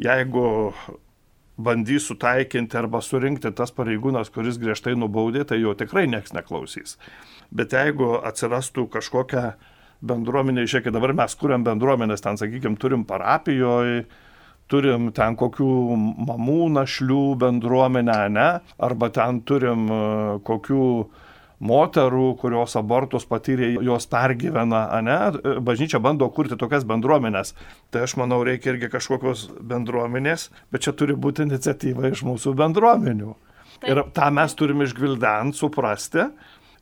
Jeigu 0.02 0.48
bandys 1.54 2.08
sutaikinti 2.10 2.80
arba 2.80 2.98
surinkti 2.98 3.54
tas 3.54 3.70
pareigūnas, 3.70 4.32
kuris 4.34 4.58
griežtai 4.58 4.96
nubaudė, 4.98 5.46
tai 5.46 5.60
jo 5.62 5.76
tikrai 5.78 6.08
nieks 6.10 6.34
neklausys. 6.34 6.98
Bet 7.54 7.78
jeigu 7.78 8.16
atsirastų 8.26 8.88
kažkokia 8.98 9.52
bendruomenė, 10.02 10.66
žiūrėkit, 10.68 10.94
dabar 10.94 11.14
mes 11.16 11.35
kuriam 11.38 11.64
bendruomenės, 11.66 12.22
ten, 12.24 12.38
sakykime, 12.40 12.78
turim 12.80 13.04
parapijoje, 13.09 14.04
turim 14.70 15.11
ten 15.16 15.37
kokių 15.38 15.68
mamų 16.28 16.70
našlių 16.74 17.24
bendruomenę, 17.40 18.18
ne, 18.33 18.48
arba 18.88 19.11
ten 19.14 19.42
turim 19.46 19.87
e, 19.92 20.00
kokių 20.46 20.88
moterų, 21.64 22.24
kurios 22.40 22.74
abortus 22.76 23.24
patyrė, 23.28 23.70
jos 23.85 24.09
pergyvena, 24.11 24.83
ne, 25.04 25.18
bažnyčia 25.64 26.00
bando 26.02 26.28
kurti 26.35 26.59
tokias 26.61 26.85
bendruomenės. 26.88 27.54
Tai 27.94 28.04
aš 28.09 28.16
manau, 28.20 28.42
reikia 28.44 28.74
irgi 28.74 28.90
kažkokios 28.92 29.46
bendruomenės, 29.62 30.50
bet 30.74 30.85
čia 30.85 30.94
turi 30.96 31.16
būti 31.16 31.46
iniciatyva 31.46 32.11
iš 32.11 32.24
mūsų 32.26 32.57
bendruomenių. 32.59 33.37
Taip. 33.74 33.88
Ir 33.90 34.02
tą 34.16 34.28
mes 34.35 34.54
turim 34.59 34.85
išgvildent, 34.85 35.57
suprasti 35.59 36.28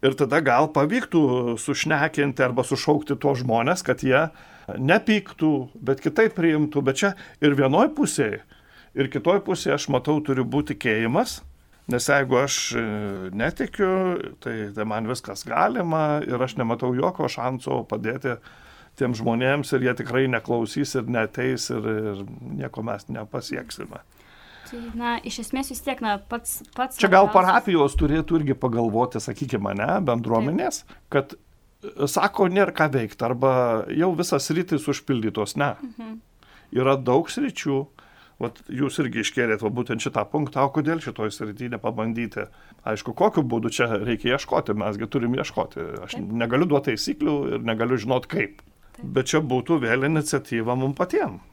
ir 0.02 0.16
tada 0.18 0.40
gal 0.44 0.68
pavyktų 0.74 1.56
sušnekinti 1.62 2.44
arba 2.44 2.64
sušaukti 2.66 3.16
tuos 3.20 3.42
žmonės, 3.42 3.84
kad 3.86 4.02
jie 4.04 4.26
nepyktų, 4.78 5.52
bet 5.74 6.02
kitaip 6.02 6.34
priimtų. 6.36 6.82
Bet 6.84 7.00
čia 7.02 7.14
ir 7.42 7.56
vienoj 7.58 7.92
pusėje, 7.96 8.42
ir 8.94 9.10
kitoj 9.12 9.42
pusėje 9.46 9.76
aš 9.78 9.88
matau 9.94 10.18
turi 10.24 10.44
būti 10.44 10.74
tikėjimas, 10.76 11.40
nes 11.92 12.08
jeigu 12.08 12.38
aš 12.38 12.58
e, 12.78 12.82
netikiu, 13.36 13.92
tai, 14.42 14.56
tai 14.74 14.86
man 14.88 15.08
viskas 15.10 15.46
galima 15.48 16.22
ir 16.26 16.40
aš 16.40 16.56
nematau 16.60 16.92
jokio 16.94 17.30
šanso 17.30 17.82
padėti 17.90 18.36
tiem 18.98 19.16
žmonėms 19.16 19.72
ir 19.74 19.86
jie 19.88 19.94
tikrai 20.02 20.26
neklausys 20.30 20.94
ir 21.00 21.08
neteis 21.10 21.70
ir, 21.72 21.88
ir 22.12 22.24
nieko 22.60 22.84
mes 22.86 23.08
nepasieksime. 23.08 24.02
Tai, 24.72 24.82
na, 24.98 25.14
iš 25.28 25.42
esmės 25.44 25.70
vis 25.74 25.82
tiek, 25.85 26.00
na, 26.04 26.16
pats... 26.16 26.62
pats 26.76 27.00
Čia 27.00 27.11
gal 27.12 27.28
parapijos 27.35 27.96
turėtų 28.00 28.40
irgi 28.40 28.56
pagalvoti, 28.58 29.20
sakykime, 29.20 29.68
mane, 29.68 29.88
bendruomenės, 30.08 30.82
Taip. 30.88 31.00
kad, 31.12 31.35
e, 31.85 32.08
sako, 32.11 32.48
nėra 32.52 32.74
ką 32.76 32.88
veikti, 32.96 33.20
arba 33.28 33.52
jau 33.92 34.12
visas 34.18 34.48
rytis 34.56 34.88
užpildytos, 34.88 35.58
ne. 35.61 35.74
Mhm. 35.92 36.16
Yra 36.72 36.96
daug 36.96 37.28
sričių, 37.28 37.82
Vat 38.42 38.58
jūs 38.72 38.96
irgi 39.02 39.22
iškėlėt 39.22 39.62
va, 39.62 39.70
būtent 39.70 40.02
šitą 40.02 40.24
punktą, 40.32 40.64
o 40.66 40.72
kodėl 40.74 40.98
šitoj 41.04 41.30
srityje 41.30 41.76
nepabandyti. 41.76 42.48
Aišku, 42.88 43.14
kokiu 43.14 43.44
būdu 43.46 43.70
čia 43.70 43.87
reikia 43.92 44.35
ieškoti, 44.35 44.74
mesgi 44.82 45.06
turim 45.06 45.37
ieškoti. 45.38 45.85
Aš 46.08 46.16
Taip. 46.16 46.32
negaliu 46.42 46.66
duoti 46.72 46.90
taisyklių 46.90 47.37
ir 47.54 47.66
negaliu 47.68 48.00
žinot 48.02 48.26
kaip. 48.32 48.64
Taip. 48.96 49.04
Bet 49.14 49.30
čia 49.30 49.44
būtų 49.46 49.78
vėl 49.85 50.08
iniciatyva 50.08 50.74
mums 50.80 50.98
patiems. 50.98 51.51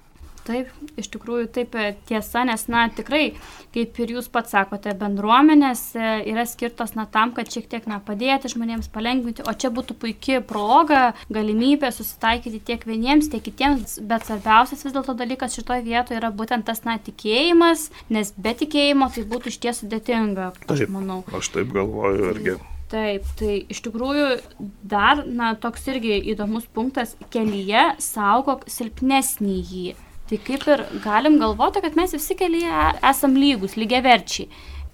Taip, 0.50 0.70
iš 0.98 1.12
tikrųjų 1.14 1.46
taip 1.54 1.76
e, 1.78 1.92
tiesa, 2.10 2.42
nes, 2.48 2.64
na, 2.74 2.88
tikrai, 2.90 3.36
kaip 3.76 4.00
ir 4.02 4.16
jūs 4.16 4.32
pats 4.34 4.56
sakote, 4.56 4.96
bendruomenės 4.98 5.84
e, 5.94 6.08
yra 6.32 6.46
skirtos, 6.50 6.96
na, 6.98 7.06
tam, 7.06 7.36
kad 7.38 7.52
šiek 7.54 7.68
tiek, 7.70 7.86
na, 7.90 8.00
padėti 8.02 8.50
žmonėms 8.50 8.90
palengvinti, 8.90 9.46
o 9.46 9.54
čia 9.54 9.70
būtų 9.76 10.00
puikia 10.02 10.40
proga, 10.42 11.12
galimybė 11.30 11.94
susitaikyti 11.94 12.64
tiek 12.72 12.88
vieniems, 12.90 13.30
tiek 13.30 13.46
kitiems, 13.46 14.00
bet 14.10 14.26
svarbiausias 14.26 14.82
vis 14.88 14.98
dėlto 14.98 15.14
dalykas 15.22 15.60
šitoje 15.60 15.86
vietoje 15.86 16.18
yra 16.18 16.34
būtent 16.34 16.66
tas, 16.66 16.82
na, 16.88 16.98
tikėjimas, 16.98 17.92
nes 18.10 18.34
be 18.34 18.58
tikėjimo 18.64 19.14
tai 19.14 19.28
būtų 19.30 19.54
iš 19.54 19.62
ties 19.62 19.84
sudėtinga, 19.84 20.50
aš 20.66 20.86
taip, 20.88 20.98
manau. 20.98 21.22
Aš 21.30 21.54
taip 21.60 21.78
galvoju 21.78 22.34
irgi. 22.34 22.58
Taip, 22.90 23.26
tai 23.38 23.62
iš 23.70 23.84
tikrųjų 23.86 24.30
dar, 24.82 25.28
na, 25.30 25.54
toks 25.62 25.86
irgi 25.94 26.18
įdomus 26.34 26.66
punktas- 26.74 27.14
kelyje 27.34 27.92
saugok 28.02 28.66
silpnesnį 28.66 29.58
jį. 29.62 29.90
Tai 30.30 30.38
kaip 30.46 30.66
ir 30.70 30.84
galim 31.02 31.40
galvoti, 31.42 31.82
kad 31.82 31.96
mes 31.98 32.14
visi 32.14 32.36
kelyje 32.38 32.82
esam 33.10 33.34
lygus, 33.34 33.74
lygiaverčiai. 33.80 34.50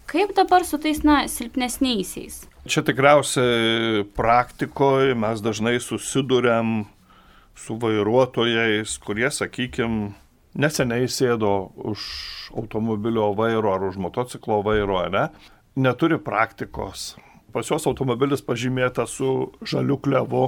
Kaip 0.07 0.31
dabar 0.37 0.63
su 0.63 0.77
tais, 0.79 1.01
na, 1.03 1.25
silpnesniaisiais? 1.27 2.45
Čia 2.71 2.85
tikriausiai 2.85 4.05
praktikoje 4.15 5.17
mes 5.19 5.41
dažnai 5.43 5.75
susidurėm 5.83 6.85
su 7.59 7.75
vairuotojais, 7.81 8.95
kurie, 9.03 9.27
sakykime, 9.33 10.13
neseniai 10.55 11.09
sėdo 11.11 11.51
už 11.91 12.07
automobilio 12.55 13.33
vairo 13.35 13.73
ar 13.75 13.83
už 13.89 13.99
motociklo 13.99 14.61
vairo, 14.63 15.01
ne? 15.11 15.27
neturi 15.75 16.15
praktikos. 16.21 17.15
Pas 17.51 17.67
juos 17.67 17.85
automobilis 17.87 18.43
pažymėtas 18.43 19.17
su 19.19 19.51
žaliu 19.67 19.99
klevu, 19.99 20.47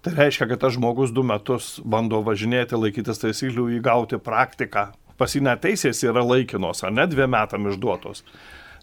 Tai 0.00 0.14
reiškia, 0.16 0.46
kad 0.48 0.62
tas 0.62 0.72
žmogus 0.78 1.10
du 1.12 1.20
metus 1.28 1.74
bando 1.84 2.22
važinėti, 2.24 2.78
laikytis 2.80 3.20
taisyklių, 3.20 3.66
įgauti 3.76 4.16
praktiką. 4.24 4.86
Pas 5.20 5.34
jį 5.36 5.42
neteisės 5.44 6.00
yra 6.06 6.22
laikinos, 6.24 6.80
ar 6.86 6.94
ne 6.96 7.04
dviem 7.10 7.28
metam 7.34 7.68
išduotos. 7.68 8.22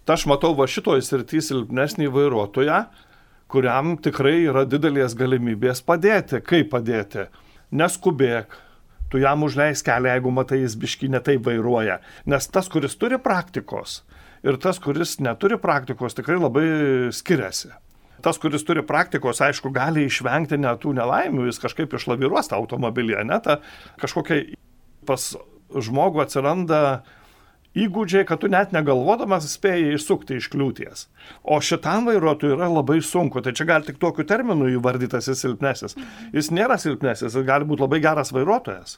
Tai 0.06 0.14
aš 0.14 0.28
matau 0.30 0.54
va 0.60 0.68
šitoj 0.70 1.02
srity 1.02 1.42
silpnesnį 1.42 2.12
vairuotoją, 2.14 2.84
kuriam 3.50 3.96
tikrai 3.98 4.44
yra 4.44 4.62
didelės 4.70 5.18
galimybės 5.18 5.82
padėti. 5.90 6.44
Kaip 6.46 6.70
padėti? 6.76 7.26
Neskubėk, 7.74 8.54
tu 9.10 9.18
jam 9.24 9.42
užleis 9.48 9.82
kelią, 9.82 10.14
jeigu 10.14 10.36
matai, 10.38 10.62
jis 10.68 10.78
biški 10.78 11.10
netai 11.18 11.40
vairuoja. 11.42 11.98
Nes 12.30 12.46
tas, 12.54 12.70
kuris 12.70 12.94
turi 13.02 13.18
praktikos 13.18 14.04
ir 14.46 14.62
tas, 14.62 14.78
kuris 14.78 15.18
neturi 15.18 15.58
praktikos, 15.58 16.14
tikrai 16.14 16.38
labai 16.38 16.68
skiriasi 17.10 17.74
tas, 18.26 18.40
kuris 18.42 18.66
turi 18.68 18.84
praktikos, 18.86 19.42
aišku, 19.44 19.72
gali 19.76 20.08
išvengti 20.08 20.60
net 20.62 20.82
tų 20.84 20.96
nelaimių, 20.98 21.48
jis 21.50 21.62
kažkaip 21.64 21.94
išlaviruos 21.98 22.52
tą 22.52 22.60
automobilį, 22.60 23.20
net 23.28 23.46
ta 23.48 23.60
kažkokia 24.02 24.58
pas 25.08 25.32
žmogų 25.74 26.24
atsiranda 26.24 26.82
įgūdžiai, 27.78 28.26
kad 28.28 28.42
tu 28.42 28.50
net 28.52 28.74
negalvodamas 28.74 29.48
spėjai 29.52 29.96
išsukti 29.98 30.40
iš 30.40 30.50
kliūties. 30.54 31.06
O 31.44 31.60
šitam 31.62 32.08
vairuotojui 32.10 32.56
yra 32.56 32.70
labai 32.72 33.00
sunku, 33.06 33.44
tai 33.44 33.54
čia 33.58 33.68
gali 33.70 33.88
tik 33.88 34.00
tokiu 34.02 34.26
terminu 34.28 34.70
įvardytas 34.74 35.30
jis 35.30 35.44
silpnesis. 35.46 35.98
Jis 36.34 36.50
nėra 36.56 36.80
silpnesis, 36.82 37.30
jis 37.36 37.48
gali 37.48 37.68
būti 37.70 37.86
labai 37.86 38.02
geras 38.04 38.34
vairuotojas. 38.36 38.98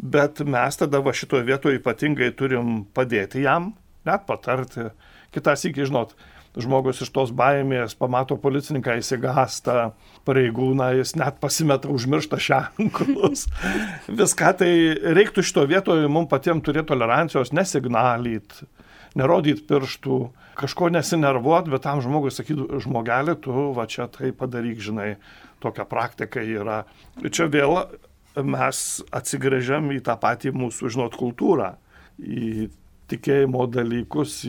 Bet 0.00 0.40
mes 0.46 0.78
tada 0.80 1.02
va 1.04 1.12
šitoje 1.16 1.44
vietoje 1.48 1.80
ypatingai 1.80 2.30
turim 2.36 2.84
padėti 2.96 3.42
jam, 3.44 3.72
net 4.08 4.24
patarti. 4.28 4.88
Kitas 5.34 5.66
iki, 5.68 5.84
žinot, 5.86 6.14
žmogus 6.58 7.02
iš 7.04 7.12
tos 7.14 7.30
baimės 7.36 7.94
pamato 7.98 8.36
policininką, 8.40 8.96
įsigasta 8.98 9.92
pareigūną, 10.26 10.90
jis 10.98 11.14
net 11.18 11.38
pasimeta 11.42 11.90
užmiršta 11.92 12.40
ženklus. 12.42 13.46
Viską 14.20 14.52
tai 14.62 14.72
reiktų 15.18 15.44
šito 15.46 15.66
vietoje 15.70 16.10
mums 16.10 16.30
patiems 16.32 16.64
turėti 16.66 16.90
tolerancijos, 16.90 17.54
nesignalyt, 17.54 18.62
nerodyt 19.18 19.62
pirštų, 19.70 20.18
kažko 20.58 20.90
nesinervuot, 20.92 21.70
bet 21.72 21.86
tam 21.86 22.02
žmogui 22.04 22.32
sakytų, 22.34 22.82
žmogelį, 22.84 23.36
tu 23.44 23.70
va 23.76 23.86
čia 23.90 24.10
tai 24.12 24.32
padaryk, 24.36 24.82
žinai, 24.82 25.14
tokia 25.62 25.86
praktika 25.88 26.42
yra. 26.42 26.82
Čia 27.22 27.46
vėl 27.52 27.78
mes 28.34 28.82
atsigrėžiam 29.14 29.90
į 29.94 30.02
tą 30.06 30.16
patį 30.20 30.52
mūsų, 30.56 30.90
žinot, 30.94 31.16
kultūrą, 31.18 31.72
į 32.20 32.68
tikėjimo 33.10 33.66
dalykus, 33.70 34.44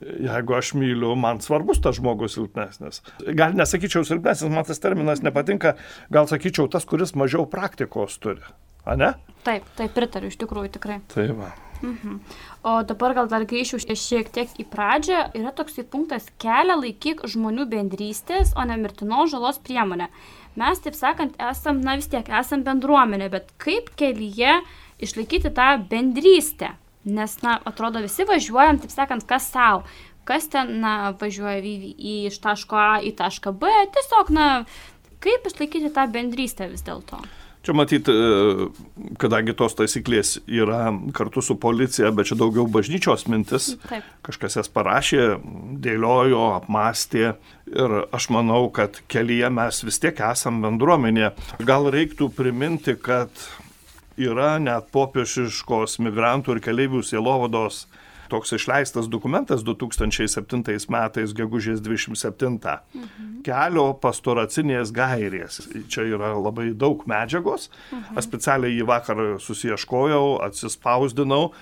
jeigu 0.00 0.56
aš 0.56 0.72
myliu, 0.78 1.14
man 1.18 1.40
svarbus 1.44 1.80
tas 1.82 1.98
žmogus 1.98 2.36
silpnesnis. 2.36 3.02
Gal 3.38 3.56
nesakyčiau 3.56 4.06
silpnesnis, 4.06 4.52
man 4.52 4.66
tas 4.68 4.82
terminas 4.82 5.22
nepatinka, 5.24 5.76
gal 6.12 6.28
sakyčiau 6.30 6.70
tas, 6.72 6.86
kuris 6.88 7.16
mažiau 7.18 7.46
praktikos 7.50 8.18
turi. 8.22 8.44
A 8.86 8.94
ne? 8.98 9.14
Taip, 9.46 9.66
taip 9.78 9.94
pritariu, 9.96 10.30
iš 10.30 10.38
tikrųjų 10.38 10.76
tikrai. 10.78 11.00
Tai 11.10 11.26
va. 11.34 11.50
Mhm. 11.82 12.20
O 12.64 12.78
dabar 12.88 13.14
gal 13.18 13.28
dar 13.28 13.44
grįšiu 13.48 13.80
šiek 13.82 14.30
tiek 14.32 14.52
į 14.60 14.66
pradžią. 14.70 15.26
Yra 15.36 15.52
toksai 15.54 15.84
punktas 15.90 16.30
kelią 16.42 16.78
laikyk 16.80 17.24
žmonių 17.28 17.66
bendrystės, 17.70 18.54
o 18.56 18.64
ne 18.64 18.78
mirtinos 18.80 19.32
žalos 19.34 19.60
priemonę. 19.62 20.08
Mes, 20.56 20.80
taip 20.80 20.96
sakant, 20.96 21.36
esam, 21.50 21.82
na 21.84 21.98
vis 22.00 22.08
tiek, 22.08 22.26
esam 22.32 22.64
bendruomenė, 22.64 23.28
bet 23.32 23.52
kaip 23.60 23.90
kelyje 23.98 24.60
išlaikyti 25.04 25.52
tą 25.52 25.74
bendrystę? 25.90 26.72
Nes, 27.06 27.38
na, 27.44 27.56
atrodo, 27.70 28.02
visi 28.02 28.26
važiuojam, 28.26 28.80
taip 28.82 28.90
sakant, 28.90 29.26
kas 29.28 29.48
savo. 29.54 29.86
Kas 30.26 30.48
ten, 30.50 30.80
na, 30.82 31.12
važiuoja 31.20 31.60
į, 31.62 31.74
į, 31.94 32.14
iš 32.32 32.40
taško 32.42 32.78
A 32.82 32.92
į 33.06 33.14
tašką 33.18 33.54
B. 33.54 33.70
Tiesiog, 33.94 34.32
na, 34.34 34.46
kaip 35.22 35.46
išlaikyti 35.46 35.92
tą 35.94 36.08
bendrystę 36.10 36.66
vis 36.72 36.82
dėlto? 36.86 37.22
Čia 37.66 37.74
matyti, 37.74 38.12
e, 38.14 38.66
kadangi 39.18 39.50
tos 39.58 39.74
taisyklės 39.74 40.36
yra 40.46 40.92
kartu 41.16 41.42
su 41.42 41.56
policija, 41.58 42.12
bet 42.14 42.28
čia 42.30 42.36
daugiau 42.38 42.68
bažnyčios 42.70 43.26
mintis. 43.26 43.72
Taip. 43.90 44.06
Kažkas 44.26 44.60
jas 44.60 44.70
parašė, 44.70 45.24
dėliojo, 45.82 46.44
apmastė 46.60 47.32
ir 47.66 47.96
aš 48.14 48.28
manau, 48.34 48.68
kad 48.70 49.00
kelyje 49.10 49.50
mes 49.50 49.82
vis 49.82 49.98
tiek 49.98 50.22
esam 50.28 50.62
bendruomenė. 50.62 51.32
Gal 51.66 51.90
reiktų 51.90 52.30
priminti, 52.38 52.94
kad 52.94 53.34
yra 54.16 54.56
net 54.62 54.90
popiežiškos 54.94 55.98
migrantų 56.04 56.56
ir 56.56 56.64
keliaivių 56.64 57.02
sielovados 57.04 57.84
toks 58.30 58.52
išleistas 58.56 59.06
dokumentas 59.10 59.62
2007 59.62 60.90
metais, 60.90 61.34
gegužės 61.36 61.80
27. 61.84 62.58
Mhm. 62.94 63.40
Kelio 63.46 63.86
pastoracinės 64.02 64.90
gairės. 64.94 65.60
Čia 65.88 66.08
yra 66.16 66.34
labai 66.34 66.72
daug 66.74 67.06
medžiagos. 67.06 67.68
Mhm. 67.92 68.18
Aš 68.18 68.28
specialiai 68.28 68.74
jį 68.74 68.86
vakar 68.86 69.24
susieškojau, 69.38 70.42
atsispausdinau. 70.42 71.52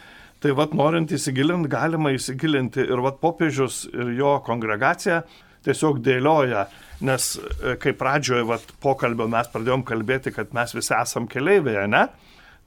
Tai 0.40 0.52
vad 0.52 0.74
norint 0.76 1.12
įsigilinti, 1.12 1.70
galima 1.72 2.12
įsigilinti 2.12 2.84
ir 2.84 3.00
vad 3.00 3.20
popiežius 3.20 3.86
ir 3.92 4.12
jo 4.18 4.38
kongregacija 4.44 5.22
tiesiog 5.64 6.02
dėlioja, 6.04 6.66
nes 7.00 7.30
e, 7.38 7.76
kai 7.80 7.94
pradžioje 7.96 8.44
vat, 8.48 8.74
pokalbio 8.84 9.24
mes 9.30 9.48
pradėjom 9.48 9.84
kalbėti, 9.88 10.34
kad 10.34 10.52
mes 10.56 10.74
visi 10.76 10.92
esam 10.96 11.28
keliaivėje, 11.30 11.86
ne? 11.88 12.02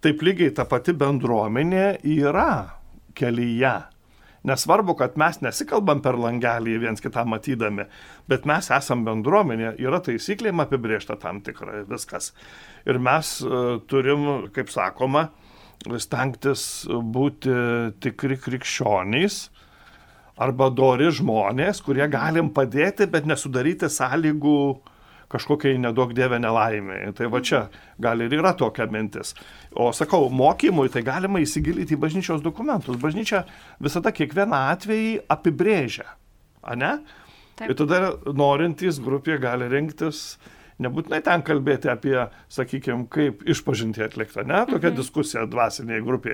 Taip 0.06 0.22
lygiai 0.22 0.54
ta 0.54 0.68
pati 0.70 0.94
bendruomenė 0.94 1.86
yra 2.06 2.50
kelyje. 3.18 3.78
Nesvarbu, 4.48 4.94
kad 5.00 5.16
mes 5.20 5.40
nesikalbam 5.42 6.04
per 6.06 6.16
langelį 6.22 6.76
viens 6.84 7.02
kitą 7.04 7.24
matydami, 7.28 7.88
bet 8.30 8.46
mes 8.48 8.70
esam 8.72 9.02
bendruomenė, 9.08 9.74
yra 9.82 10.00
taisyklėm 10.06 10.62
apibriešta 10.64 11.18
tam 11.20 11.42
tikrai 11.44 11.82
viskas. 11.90 12.30
Ir 12.86 13.02
mes 13.02 13.32
uh, 13.44 13.80
turim, 13.90 14.28
kaip 14.56 14.70
sakoma, 14.72 15.32
stengtis 16.00 16.86
būti 16.88 17.58
tikri 18.04 18.38
krikščionys 18.44 19.48
arba 20.38 20.70
dori 20.70 21.10
žmonės, 21.10 21.82
kurie 21.82 22.06
galim 22.14 22.54
padėti, 22.54 23.10
bet 23.10 23.26
nesudaryti 23.26 23.90
sąlygų 23.90 24.60
uh, 24.70 24.94
kažkokiai 25.32 25.80
nedaug 25.82 26.14
dievė 26.16 26.40
nelaimė. 26.42 27.00
Tai 27.18 27.30
va 27.34 27.42
čia 27.44 27.66
gal 28.02 28.22
ir 28.24 28.34
yra 28.38 28.54
tokia 28.58 28.88
mintis. 28.92 29.34
O 29.76 29.90
sakau, 29.96 30.30
mokymui 30.34 30.92
tai 30.94 31.04
galima 31.08 31.42
įsigilinti 31.44 31.98
į 31.98 32.02
bažnyčios 32.04 32.44
dokumentus. 32.46 33.00
Bažnyčia 33.02 33.44
visada 33.84 34.14
kiekvieną 34.16 34.62
atvejį 34.74 35.16
apibrėžia. 35.34 36.08
A 36.64 36.76
ne? 36.80 36.98
Taip. 37.58 37.72
Ir 37.72 37.80
tada 37.80 38.14
norintys 38.38 39.02
grupė 39.02 39.40
gali 39.42 39.68
rinktis 39.72 40.38
nebūtinai 40.84 41.22
ten 41.26 41.44
kalbėti 41.46 41.90
apie, 41.92 42.16
sakykime, 42.54 43.08
kaip 43.14 43.44
išpažinti 43.50 44.04
atlikta, 44.06 44.46
ne, 44.48 44.62
tokia 44.70 44.92
mhm. 44.92 44.98
diskusija. 45.00 45.46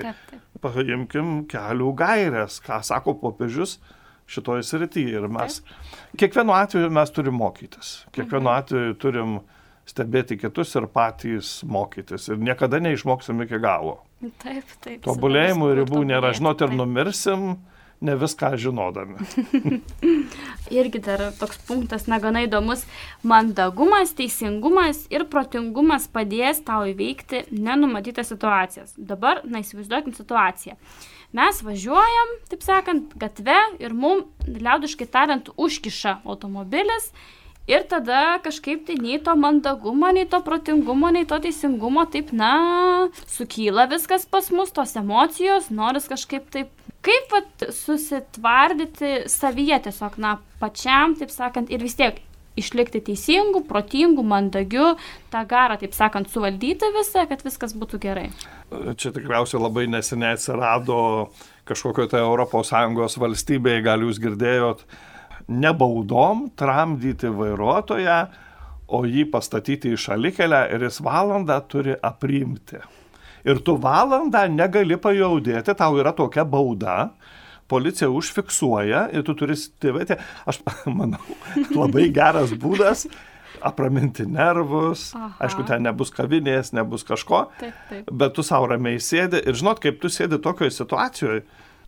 Taip, 0.04 0.24
taip. 0.30 0.42
Paimkim 0.64 1.34
kelių 1.50 1.90
gairias, 1.98 2.60
ką 2.64 2.80
sako 2.86 3.16
popiežius, 3.20 3.78
šitoje 4.26 4.62
srityje. 4.66 5.18
Ir 5.18 5.28
mes 5.28 5.60
Taip. 5.60 5.74
kiekvienu 6.20 6.54
atveju 6.56 6.90
mes 6.90 7.12
turim 7.14 7.36
mokytis. 7.40 7.96
Kiekvienu 8.12 8.48
mhm. 8.48 8.54
atveju 8.54 8.96
turim 9.02 9.36
stebėti 9.88 10.38
kitus 10.40 10.72
ir 10.78 10.88
patys 10.88 11.58
mokytis. 11.68 12.30
Ir 12.32 12.40
niekada 12.40 12.80
neišmoksim 12.80 13.44
iki 13.44 13.60
galo. 13.62 14.00
Taip, 14.40 14.64
taip. 14.80 15.04
Tobulėjimų 15.04 15.70
ribų 15.82 16.04
nėra. 16.08 16.32
Žinot, 16.36 16.64
ir 16.64 16.76
numirsim 16.78 17.54
ne 18.04 18.14
viską 18.20 18.54
žinodami. 18.60 19.20
Irgi 20.78 21.00
dar 21.04 21.26
toks 21.38 21.60
punktas, 21.68 22.06
na, 22.10 22.18
gana 22.22 22.44
įdomus. 22.44 22.84
Mandagumas, 23.24 24.14
teisingumas 24.16 25.04
ir 25.12 25.26
protingumas 25.32 26.08
padės 26.12 26.62
tau 26.66 26.88
įveikti 26.90 27.46
nenumatytas 27.52 28.32
situacijas. 28.32 28.96
Dabar, 28.96 29.44
na, 29.48 29.60
įsivaizduokim 29.64 30.16
situaciją. 30.16 30.76
Mes 31.34 31.62
važiuojam, 31.66 32.34
taip 32.46 32.62
sakant, 32.62 33.14
gatve 33.18 33.56
ir 33.82 33.94
mum, 33.94 34.20
liaudiškai 34.46 35.08
tariant, 35.10 35.48
užkiša 35.58 36.20
automobilis 36.22 37.08
ir 37.66 37.82
tada 37.90 38.38
kažkaip 38.44 38.84
tai 38.86 38.94
nei 39.00 39.18
to 39.18 39.34
mandagumo, 39.34 40.12
nei 40.14 40.28
to 40.30 40.38
protingumo, 40.46 41.10
nei 41.10 41.26
to 41.26 41.40
teisingumo, 41.42 42.04
taip, 42.12 42.30
na, 42.36 42.52
sukyla 43.34 43.88
viskas 43.90 44.28
pas 44.30 44.52
mus, 44.54 44.70
tos 44.76 44.94
emocijos, 45.00 45.72
noris 45.74 46.06
kažkaip 46.12 46.46
taip 46.54 46.70
kaip 47.04 47.34
vat, 47.34 47.66
susitvardyti 47.74 49.24
savyje 49.28 49.80
tiesiog, 49.88 50.16
na, 50.22 50.36
pačiam, 50.62 51.18
taip 51.18 51.34
sakant, 51.34 51.72
ir 51.72 51.82
vis 51.84 51.98
tiek 51.98 52.22
išlikti 52.60 53.00
teisingu, 53.08 53.64
protingu, 53.68 54.22
mandagiu, 54.26 54.94
tą 55.32 55.42
garą, 55.50 55.78
taip 55.80 55.96
sakant, 55.96 56.30
suvaldyti 56.30 56.90
visą, 56.94 57.26
kad 57.30 57.42
viskas 57.46 57.74
būtų 57.78 58.00
gerai. 58.02 58.28
Čia 58.70 59.12
tikriausiai 59.14 59.62
labai 59.62 59.88
neseniai 59.90 60.36
atsirado 60.38 60.98
kažkokio 61.68 62.06
tai 62.12 62.22
ES 62.22 63.18
valstybėje, 63.20 63.84
gal 63.84 64.04
jūs 64.04 64.20
girdėjot, 64.22 64.84
nebaudom 65.48 66.48
tramdyti 66.56 67.30
vairuotoją, 67.32 68.18
o 68.94 69.04
jį 69.08 69.24
pastatyti 69.32 69.94
į 69.94 70.00
šalikelę 70.00 70.66
ir 70.74 70.84
jis 70.84 71.00
valandą 71.04 71.56
turi 71.68 71.96
aprimti. 72.04 72.80
Ir 73.44 73.60
tu 73.64 73.76
valandą 73.80 74.46
negali 74.48 74.96
pajaudėti, 74.96 75.74
tau 75.76 75.98
yra 76.00 76.14
tokia 76.16 76.44
bauda, 76.48 77.10
policija 77.68 78.10
užfiksuoja 78.12 79.06
ir 79.14 79.24
tu 79.26 79.36
turi 79.38 79.56
stebėti, 79.58 80.18
aš 80.48 80.60
manau, 80.98 81.22
labai 81.74 82.08
geras 82.14 82.54
būdas 82.56 83.06
apraminti 83.64 84.26
nervus, 84.28 85.12
Aha. 85.16 85.30
aišku, 85.46 85.64
ten 85.68 85.86
nebus 85.86 86.12
kavinės, 86.12 86.74
nebus 86.76 87.06
kažko, 87.06 87.46
taip, 87.60 87.76
taip. 87.88 88.10
bet 88.10 88.34
tu 88.36 88.44
savo 88.44 88.68
ramiai 88.68 89.00
sėdi 89.00 89.40
ir 89.40 89.56
žinot, 89.56 89.80
kaip 89.80 90.02
tu 90.02 90.10
sėdi 90.12 90.40
tokioje 90.42 90.74
situacijoje, 90.76 91.44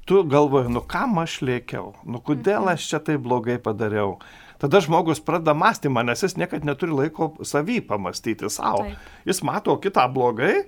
tu 0.09 0.23
galvoji, 0.25 0.73
nu 0.73 0.81
kam 0.89 1.19
aš 1.21 1.41
lėkiau, 1.45 1.93
nu 2.07 2.23
kodėl 2.25 2.63
mhm. 2.63 2.73
aš 2.77 2.91
čia 2.93 3.03
tai 3.03 3.19
blogai 3.21 3.59
padariau. 3.63 4.17
Tada 4.57 4.81
žmogus 4.81 5.21
pradeda 5.21 5.53
mąstymą, 5.53 6.01
nes 6.09 6.23
jis 6.25 6.39
niekada 6.41 6.65
neturi 6.65 6.95
laiko 6.97 7.35
savy 7.45 7.83
pamastyti 7.85 8.49
savo. 8.49 8.87
Taip. 8.87 9.11
Jis 9.29 9.43
mato 9.45 9.75
kitą 9.83 10.07
blogai, 10.09 10.63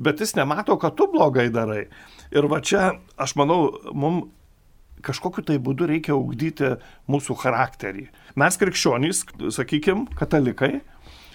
bet 0.00 0.22
jis 0.24 0.32
nemato, 0.38 0.78
kad 0.80 0.96
tu 0.96 1.10
blogai 1.12 1.50
darai. 1.52 1.82
Ir 2.32 2.48
va 2.48 2.62
čia, 2.64 2.94
aš 3.20 3.36
manau, 3.36 3.68
mums 3.92 4.32
kažkokiu 5.04 5.44
tai 5.46 5.58
būdu 5.62 5.88
reikia 5.90 6.16
ugdyti 6.16 6.74
mūsų 7.10 7.36
charakterį. 7.42 8.08
Mes 8.40 8.58
krikščionys, 8.60 9.24
sakykime, 9.54 10.08
katalikai, 10.18 10.80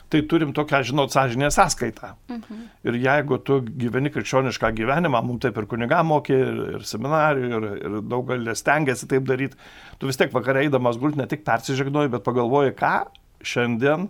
tai 0.09 0.21
turim 0.25 0.53
tokią, 0.53 0.81
žinot, 0.89 1.13
sąžinę 1.13 1.51
sąskaitą. 1.51 2.15
Mhm. 2.29 2.61
Ir 2.83 2.93
jeigu 2.93 3.37
tu 3.37 3.61
gyveni 3.61 4.09
krikščionišką 4.09 4.71
gyvenimą, 4.73 5.21
mums 5.25 5.43
taip 5.45 5.57
ir 5.61 5.67
kuniga 5.69 6.01
mokė, 6.03 6.39
ir, 6.39 6.61
ir 6.79 6.87
seminarijų, 6.89 7.49
ir, 7.59 7.67
ir 7.85 7.99
daug 8.09 8.25
galė 8.31 8.55
stengiasi 8.57 9.09
taip 9.09 9.27
daryti, 9.29 9.59
tu 9.99 10.09
vis 10.09 10.17
tiek 10.17 10.33
vakarai 10.33 10.65
eidamas 10.65 10.97
gult 10.97 11.19
ne 11.19 11.29
tik 11.29 11.45
persižegnoji, 11.45 12.13
bet 12.15 12.25
pagalvoji, 12.25 12.73
ką 12.79 12.95
šiandien 13.45 14.09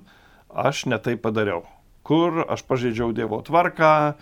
aš 0.50 0.86
netai 0.90 1.18
padariau. 1.20 1.66
Kur 2.08 2.46
aš 2.48 2.64
pažeidžiau 2.66 3.12
Dievo 3.14 3.42
tvarką, 3.46 4.16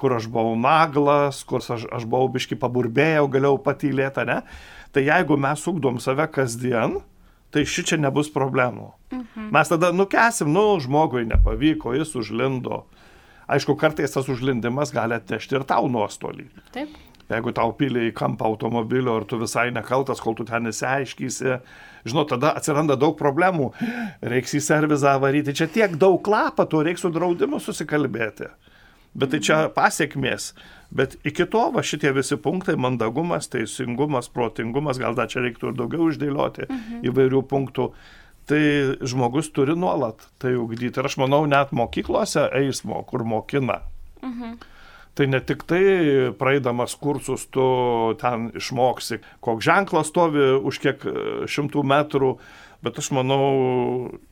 kur 0.00 0.16
aš 0.16 0.30
buvau 0.32 0.56
naglas, 0.56 1.42
kur 1.44 1.60
aš, 1.60 1.84
aš 1.92 2.06
buvau 2.08 2.30
biški 2.32 2.56
paburbėjau, 2.60 3.28
galėjau 3.32 3.58
patylėti, 3.66 4.24
ne? 4.28 4.40
Tai 4.94 5.04
jeigu 5.04 5.36
mes 5.38 5.66
ugdom 5.70 6.00
save 6.02 6.26
kasdien, 6.32 6.98
tai 7.54 7.66
ši 7.66 7.84
čia 7.90 8.00
nebus 8.00 8.30
problemų. 8.32 8.88
Mhm. 9.12 9.50
Mes 9.54 9.70
tada 9.70 9.92
nukesim, 9.92 10.50
nu, 10.54 10.64
žmogui 10.82 11.26
nepavyko, 11.28 11.94
jis 11.98 12.14
užlindo. 12.18 12.84
Aišku, 13.50 13.74
kartais 13.74 14.12
tas 14.14 14.28
užlindimas 14.30 14.92
gali 14.94 15.16
atnešti 15.18 15.58
ir 15.58 15.66
tau 15.66 15.88
nuostolį. 15.90 16.46
Taip. 16.74 16.92
Jeigu 17.30 17.52
tau 17.54 17.70
pilė 17.78 18.08
į 18.08 18.14
kampą 18.18 18.48
automobilio 18.48 19.16
ir 19.20 19.26
tu 19.30 19.38
visai 19.38 19.68
nekaltas, 19.74 20.22
kol 20.22 20.34
tu 20.38 20.46
ten 20.46 20.64
nesiaiškysi, 20.66 21.58
žinot, 22.10 22.30
tada 22.32 22.50
atsiranda 22.58 22.96
daug 22.98 23.14
problemų. 23.18 23.68
Reiks 24.32 24.56
į 24.58 24.62
servizą 24.66 25.14
varyti. 25.22 25.54
Čia 25.54 25.68
tiek 25.70 25.94
daug 25.98 26.18
klapatų, 26.26 26.82
reiks 26.88 27.06
su 27.06 27.10
draudimu 27.14 27.62
susikalbėti. 27.62 28.50
Bet 29.14 29.32
tai 29.34 29.40
čia 29.42 29.64
pasiekmės. 29.74 30.52
Bet 30.94 31.16
iki 31.26 31.46
to 31.50 31.64
va 31.74 31.82
šitie 31.86 32.12
visi 32.14 32.38
punktai- 32.38 32.76
mandagumas, 32.84 33.50
teisingumas, 33.50 34.30
protingumas, 34.30 34.98
gal 34.98 35.14
dar 35.14 35.26
čia 35.26 35.42
reiktų 35.42 35.70
ir 35.70 35.78
daugiau 35.78 36.10
išdėlioti 36.10 36.66
mhm. 36.68 37.04
įvairių 37.10 37.42
punktų. 37.50 37.92
Tai 38.50 38.62
žmogus 39.06 39.52
turi 39.54 39.76
nuolat 39.78 40.26
tai 40.42 40.56
ugdyti. 40.58 40.98
Ir 40.98 41.06
aš 41.06 41.16
manau, 41.22 41.46
net 41.46 41.70
mokyklose 41.70 42.50
eismo, 42.52 43.04
kur 43.06 43.22
mokina. 43.22 43.82
Mhm. 44.22 44.58
Tai 45.18 45.26
ne 45.26 45.40
tik 45.42 45.64
tai 45.68 45.82
praeidamas 46.38 46.94
kursus 47.00 47.46
tu 47.50 47.64
ten 48.20 48.50
išmoksi, 48.56 49.20
koks 49.42 49.66
ženklas 49.66 50.10
stovi 50.12 50.52
už 50.62 50.78
kiek 50.82 51.02
e, 51.04 51.14
šimtų 51.50 51.82
metrų, 51.90 52.36
bet 52.84 53.00
aš 53.02 53.10
manau, 53.16 53.40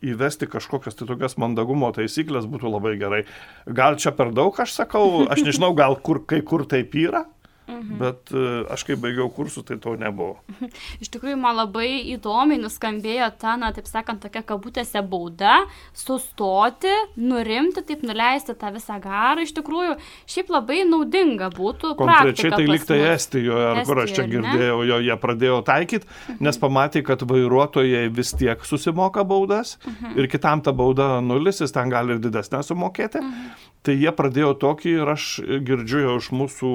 įvesti 0.01 0.49
kažkokias 0.49 0.97
tai 0.97 1.09
tokias 1.11 1.37
mandagumo 1.41 1.91
taisyklės 1.97 2.47
būtų 2.49 2.71
labai 2.73 2.95
gerai. 3.01 3.25
Gal 3.67 3.99
čia 4.01 4.14
per 4.17 4.31
daug 4.37 4.57
aš 4.62 4.77
sakau, 4.79 5.27
aš 5.29 5.43
nežinau, 5.45 5.75
gal 5.77 5.99
kur, 5.99 6.23
kai 6.25 6.41
kur 6.47 6.64
taip 6.69 6.95
yra, 6.97 7.27
Mhm. 7.68 7.98
Bet 8.00 8.31
e, 8.33 8.42
aš 8.72 8.83
kai 8.88 8.96
baigiau 8.96 9.28
kursų, 9.33 9.62
tai 9.68 9.76
to 9.83 9.92
nebuvo. 10.00 10.38
Iš 11.02 11.11
tikrųjų, 11.12 11.37
man 11.40 11.59
labai 11.59 12.00
įdomiai 12.14 12.61
nuskambėjo 12.62 13.28
ta, 13.40 13.59
na, 13.61 13.70
taip 13.76 13.88
sakant, 13.90 14.22
tokia 14.24 14.40
kabutėse 14.46 15.02
bauda, 15.04 15.61
sustoti, 15.96 16.92
nurimti, 17.20 17.85
taip 17.85 18.07
nuleisti 18.09 18.57
tą 18.59 18.72
visą 18.72 18.96
garą. 19.04 19.44
Iš 19.44 19.52
tikrųjų, 19.59 19.98
šiaip 20.31 20.52
labai 20.54 20.81
naudinga 20.88 21.50
būtų. 21.52 21.92
Konkrečiai 21.98 22.54
tai 22.54 22.64
liktai 22.70 23.00
Estijoje, 23.11 23.66
ar 23.74 23.83
kur 23.88 24.00
aš 24.04 24.16
čia 24.16 24.24
girdėjau, 24.31 24.81
jo 24.88 25.00
jie 25.04 25.18
pradėjo 25.20 25.61
taikyti, 25.68 26.09
mhm. 26.09 26.40
nes 26.48 26.61
pamatė, 26.62 27.04
kad 27.04 27.24
vairuotojai 27.28 28.07
vis 28.16 28.33
tiek 28.38 28.64
susimoka 28.64 29.26
baudas 29.28 29.76
mhm. 29.85 30.16
ir 30.16 30.31
kitam 30.33 30.64
ta 30.64 30.72
bauda 30.72 31.18
nulis, 31.24 31.61
jis 31.61 31.76
ten 31.76 31.92
gali 31.92 32.16
ir 32.16 32.24
didesnę 32.24 32.64
sumokėti. 32.64 33.20
Mhm. 33.20 33.68
Tai 33.85 33.94
jie 33.94 34.11
pradėjo 34.12 34.54
tokį 34.64 34.96
ir 35.02 35.12
aš 35.12 35.28
girdžiu 35.68 36.02
jau 36.07 36.16
iš 36.18 36.33
mūsų 36.35 36.72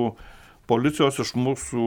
policijos 0.70 1.20
iš 1.20 1.34
mūsų 1.36 1.86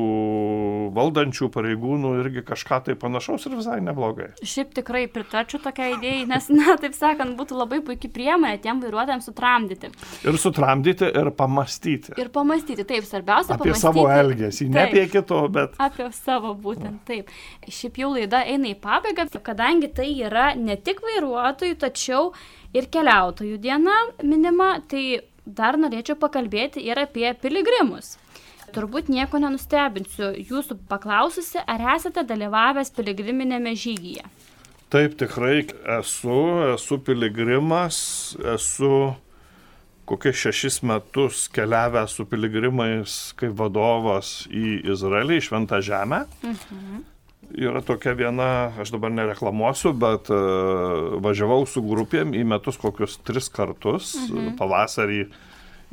valdančių 0.96 1.48
pareigūnų 1.52 2.12
irgi 2.20 2.42
kažką 2.46 2.80
tai 2.86 2.96
panašaus 3.00 3.46
ir 3.48 3.56
visai 3.56 3.78
neblogai. 3.84 4.28
Šiaip 4.44 4.74
tikrai 4.76 5.06
pritarčiau 5.12 5.60
tokia 5.64 5.88
idėjai, 5.94 6.26
nes, 6.28 6.48
na, 6.52 6.76
taip 6.80 6.96
sakant, 6.96 7.36
būtų 7.38 7.56
labai 7.56 7.80
puikiai 7.86 8.12
priemonė 8.12 8.60
tiem 8.64 8.82
vairuotojams 8.84 9.28
sutramdyti. 9.30 9.92
Ir 10.28 10.40
sutramdyti, 10.40 11.08
ir 11.22 11.30
pamastyti. 11.38 12.16
Ir 12.20 12.30
pamastyti, 12.34 12.84
taip, 12.88 13.06
svarbiausia. 13.08 13.56
Apie 13.56 13.70
pamastyti. 13.70 13.84
savo 13.86 14.06
elgesį, 14.12 14.68
ne 14.74 14.84
apie 14.84 15.06
kito, 15.12 15.40
bet. 15.52 15.78
Apie 15.82 16.10
savo 16.16 16.52
būtent, 16.66 17.00
taip. 17.08 17.32
Šiaip 17.64 18.02
jau 18.02 18.12
laida 18.12 18.42
eina 18.44 18.70
į 18.72 18.76
pabaigą, 18.82 19.28
kadangi 19.46 19.90
tai 19.96 20.10
yra 20.26 20.50
ne 20.58 20.76
tik 20.76 21.00
vairuotojų, 21.04 21.78
tačiau 21.80 22.28
ir 22.76 22.90
keliautojų 22.92 23.56
diena 23.62 23.96
minima, 24.22 24.76
tai 24.90 25.22
dar 25.46 25.78
norėčiau 25.80 26.18
pakalbėti 26.20 26.82
ir 26.84 26.98
apie 27.00 27.28
piligrimus. 27.40 28.16
Turbūt 28.76 29.08
nieko 29.08 29.40
nenustebinsiu 29.40 30.34
jūsų 30.36 30.76
paklaususi, 30.90 31.62
ar 31.64 31.80
esate 31.94 32.26
dalyvavęs 32.28 32.92
piligriminėme 32.92 33.72
žygyje. 33.72 34.26
Taip, 34.92 35.16
tikrai 35.18 35.62
esu, 35.96 36.40
esu 36.74 36.98
piligrimas, 37.02 37.98
esu 38.54 38.90
kokius 40.06 40.38
šešis 40.44 40.82
metus 40.86 41.46
keliavęs 41.56 42.18
su 42.18 42.26
piligrimais 42.30 43.16
kaip 43.40 43.56
vadovas 43.58 44.44
į 44.52 44.78
Izraelį, 44.92 45.40
į 45.40 45.46
Šventą 45.48 45.80
Žemę. 45.82 46.26
Mhm. 46.44 47.04
Yra 47.56 47.80
tokia 47.86 48.12
viena, 48.18 48.74
aš 48.82 48.90
dabar 48.92 49.12
nereklamuosiu, 49.14 49.92
bet 49.96 50.28
uh, 50.34 51.16
važiavau 51.22 51.62
su 51.70 51.80
grupėm 51.86 52.34
į 52.36 52.42
metus 52.52 52.76
kokius 52.82 53.16
tris 53.24 53.48
kartus, 53.48 54.12
mhm. 54.26 54.56
pavasarį 54.60 55.22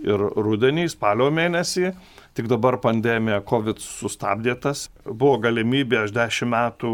ir 0.03 0.25
rudenį, 0.35 0.89
spalio 0.91 1.29
mėnesį. 1.31 1.93
Uh, 1.93 2.22
Tik 2.33 2.47
dabar 2.49 2.79
pandemija 2.81 3.43
COVID 3.45 3.77
sustabdė 3.77 4.55
tas. 4.57 4.87
Buvo 5.05 5.35
galimybė, 5.43 5.99
aš 6.07 6.13
dešimt 6.15 6.49
metų 6.49 6.93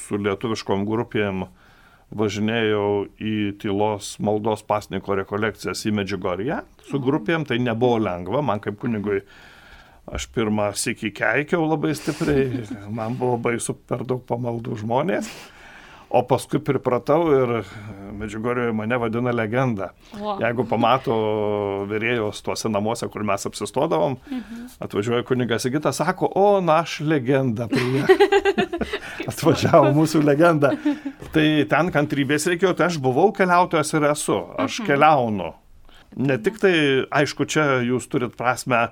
su 0.00 0.16
lietuviškom 0.16 0.86
grupėm 0.88 1.44
važinėjau 2.16 2.86
į 3.20 3.34
tylos 3.60 4.14
maldos 4.24 4.64
pasniko 4.64 5.18
rekolekcijas 5.18 5.84
į 5.84 5.92
Medžiugorję 5.98 6.62
su 6.86 6.96
mhm. 6.96 7.04
grupėm, 7.04 7.44
tai 7.44 7.60
nebuvo 7.60 8.00
lengva, 8.00 8.40
man 8.40 8.64
kaip 8.64 8.80
kunigui 8.80 9.20
aš 10.08 10.24
pirmą 10.32 10.70
sėkį 10.72 11.12
keikiau 11.20 11.68
labai 11.68 11.92
stipriai, 11.92 12.64
man 12.88 13.18
buvo 13.20 13.36
baisu 13.50 13.76
per 13.76 14.06
daug 14.08 14.24
pamaldų 14.24 14.80
žmonės. 14.80 15.28
O 16.08 16.22
paskui 16.24 16.60
pripratau 16.64 17.26
ir 17.36 17.50
Medžiugorioje 18.18 18.72
mane 18.72 18.96
vadina 18.98 19.30
legenda. 19.30 19.90
O. 20.16 20.38
Jeigu 20.40 20.64
pamato 20.66 21.14
vyrėjos 21.90 22.40
tuose 22.42 22.70
namuose, 22.72 23.06
kur 23.12 23.22
mes 23.26 23.44
apsistodavom, 23.46 24.16
mhm. 24.30 24.64
atvažiuoja 24.82 25.26
kunigas 25.28 25.66
Sigitas, 25.66 26.00
sako, 26.00 26.30
o, 26.34 26.46
na, 26.64 26.80
aš 26.82 27.00
legenda 27.06 27.68
prie. 27.70 28.02
Atvažiavo 29.30 29.92
mūsų 29.94 30.22
legenda. 30.24 30.72
Tai 31.34 31.46
ten 31.70 31.92
kantrybės 31.94 32.48
reikėjo, 32.50 32.72
tai 32.78 32.88
aš 32.88 32.98
buvau 33.04 33.28
keliautojas 33.36 33.92
ir 33.94 34.08
esu, 34.10 34.40
aš 34.56 34.80
mhm. 34.80 34.88
keliaunu. 34.88 35.52
Ne 36.18 36.38
tik 36.40 36.56
tai, 36.62 36.74
aišku, 37.20 37.44
čia 37.46 37.82
jūs 37.84 38.08
turit 38.10 38.32
prasme 38.38 38.88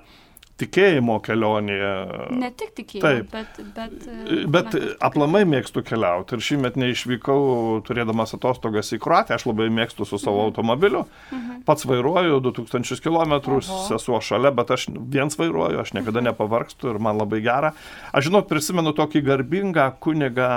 tikėjimo 0.57 1.17
kelionėje. 1.25 1.91
Ne 2.37 2.49
tik 2.57 2.73
tikėjimo, 2.79 3.27
bet... 3.31 3.59
Bet, 3.75 4.07
bet 4.53 4.73
na, 4.73 4.93
aplamai 5.07 5.43
mėgstu 5.49 5.83
keliauti 5.85 6.37
ir 6.37 6.43
šį 6.47 6.57
metą 6.63 6.81
neišvykau 6.81 7.41
turėdamas 7.87 8.33
atostogas 8.37 8.89
į 8.95 8.99
Kroatiją, 9.03 9.37
aš 9.37 9.47
labai 9.49 9.69
mėgstu 9.73 10.07
su 10.07 10.19
savo 10.21 10.41
mhm. 10.41 10.49
automobiliu. 10.49 11.05
Mhm. 11.29 11.61
Pats 11.67 11.85
vairuoju 11.89 12.41
2000 12.49 13.03
km, 13.05 13.37
sesuo 13.61 14.21
šalia, 14.23 14.53
bet 14.57 14.73
aš 14.73 14.89
viens 14.97 15.37
vairuoju, 15.37 15.81
aš 15.83 15.93
niekada 15.97 16.23
mhm. 16.23 16.31
nepavargstu 16.31 16.93
ir 16.93 17.01
man 17.03 17.21
labai 17.21 17.43
gera. 17.45 17.73
Aš 18.11 18.29
žinot, 18.31 18.49
prisimenu 18.49 18.95
tokį 18.97 19.23
garbingą 19.29 19.91
kunigą. 20.03 20.51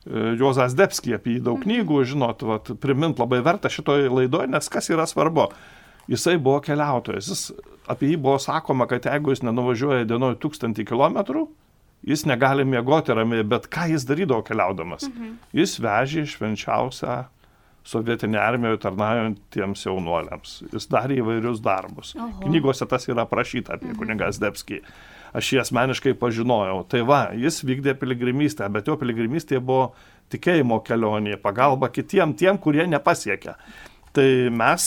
E, 0.00 0.30
Juozas 0.40 0.74
Debski 0.74 1.14
apie 1.14 1.36
jį 1.36 1.44
daug 1.50 1.60
mhm. 1.60 1.68
knygų, 1.68 2.06
žinot, 2.14 2.46
vat, 2.48 2.72
primint 2.82 3.20
labai 3.20 3.44
verta 3.46 3.70
šitoje 3.70 4.10
laidoje, 4.10 4.50
nes 4.50 4.72
kas 4.72 4.90
yra 4.90 5.06
svarbu 5.06 5.52
jisai 6.08 6.36
buvo 6.38 6.60
keliautojas. 6.64 7.28
Jis, 7.30 7.42
apie 7.90 8.12
jį 8.12 8.20
buvo 8.22 8.38
sakoma, 8.42 8.86
kad 8.90 9.08
jeigu 9.08 9.34
jis 9.34 9.44
nenuvažiuoja 9.46 10.08
dienoje 10.08 10.38
tūkstantį 10.42 10.86
kilometrų, 10.88 11.44
jis 12.08 12.24
negali 12.28 12.64
miegoti 12.64 13.16
ramiai, 13.16 13.44
bet 13.46 13.68
ką 13.72 13.90
jis 13.92 14.06
darydavo 14.08 14.44
keliaudamas? 14.46 15.08
Mhm. 15.10 15.36
Jis 15.56 15.76
vežė 15.82 16.24
švenčiausią 16.30 17.20
sovietinė 17.90 18.38
armijoje 18.40 18.82
tarnaujantiems 18.84 19.86
jaunuoliams. 19.86 20.56
Jis 20.72 20.86
darė 20.92 21.20
įvairius 21.22 21.62
darbus. 21.64 22.12
Oho. 22.18 22.44
Knygose 22.44 22.86
tas 22.88 23.08
yra 23.08 23.24
aprašyta 23.24 23.78
apie 23.78 23.90
mhm. 23.92 23.98
kunigas 24.02 24.40
Debskį. 24.42 24.82
Aš 25.36 25.52
jį 25.54 25.60
asmeniškai 25.62 26.16
pažinojau. 26.18 26.82
Tai 26.90 27.04
va, 27.06 27.20
jis 27.38 27.62
vykdė 27.62 27.94
piligrimystę, 27.98 28.66
bet 28.72 28.90
jo 28.90 28.96
piligrimystė 28.98 29.60
buvo 29.62 29.92
tikėjimo 30.30 30.80
kelionė, 30.86 31.36
pagalba 31.42 31.90
kitiem, 31.90 32.34
tiem, 32.38 32.58
kurie 32.62 32.86
nepasiekia. 32.90 33.56
Tai 34.16 34.30
mes 34.50 34.84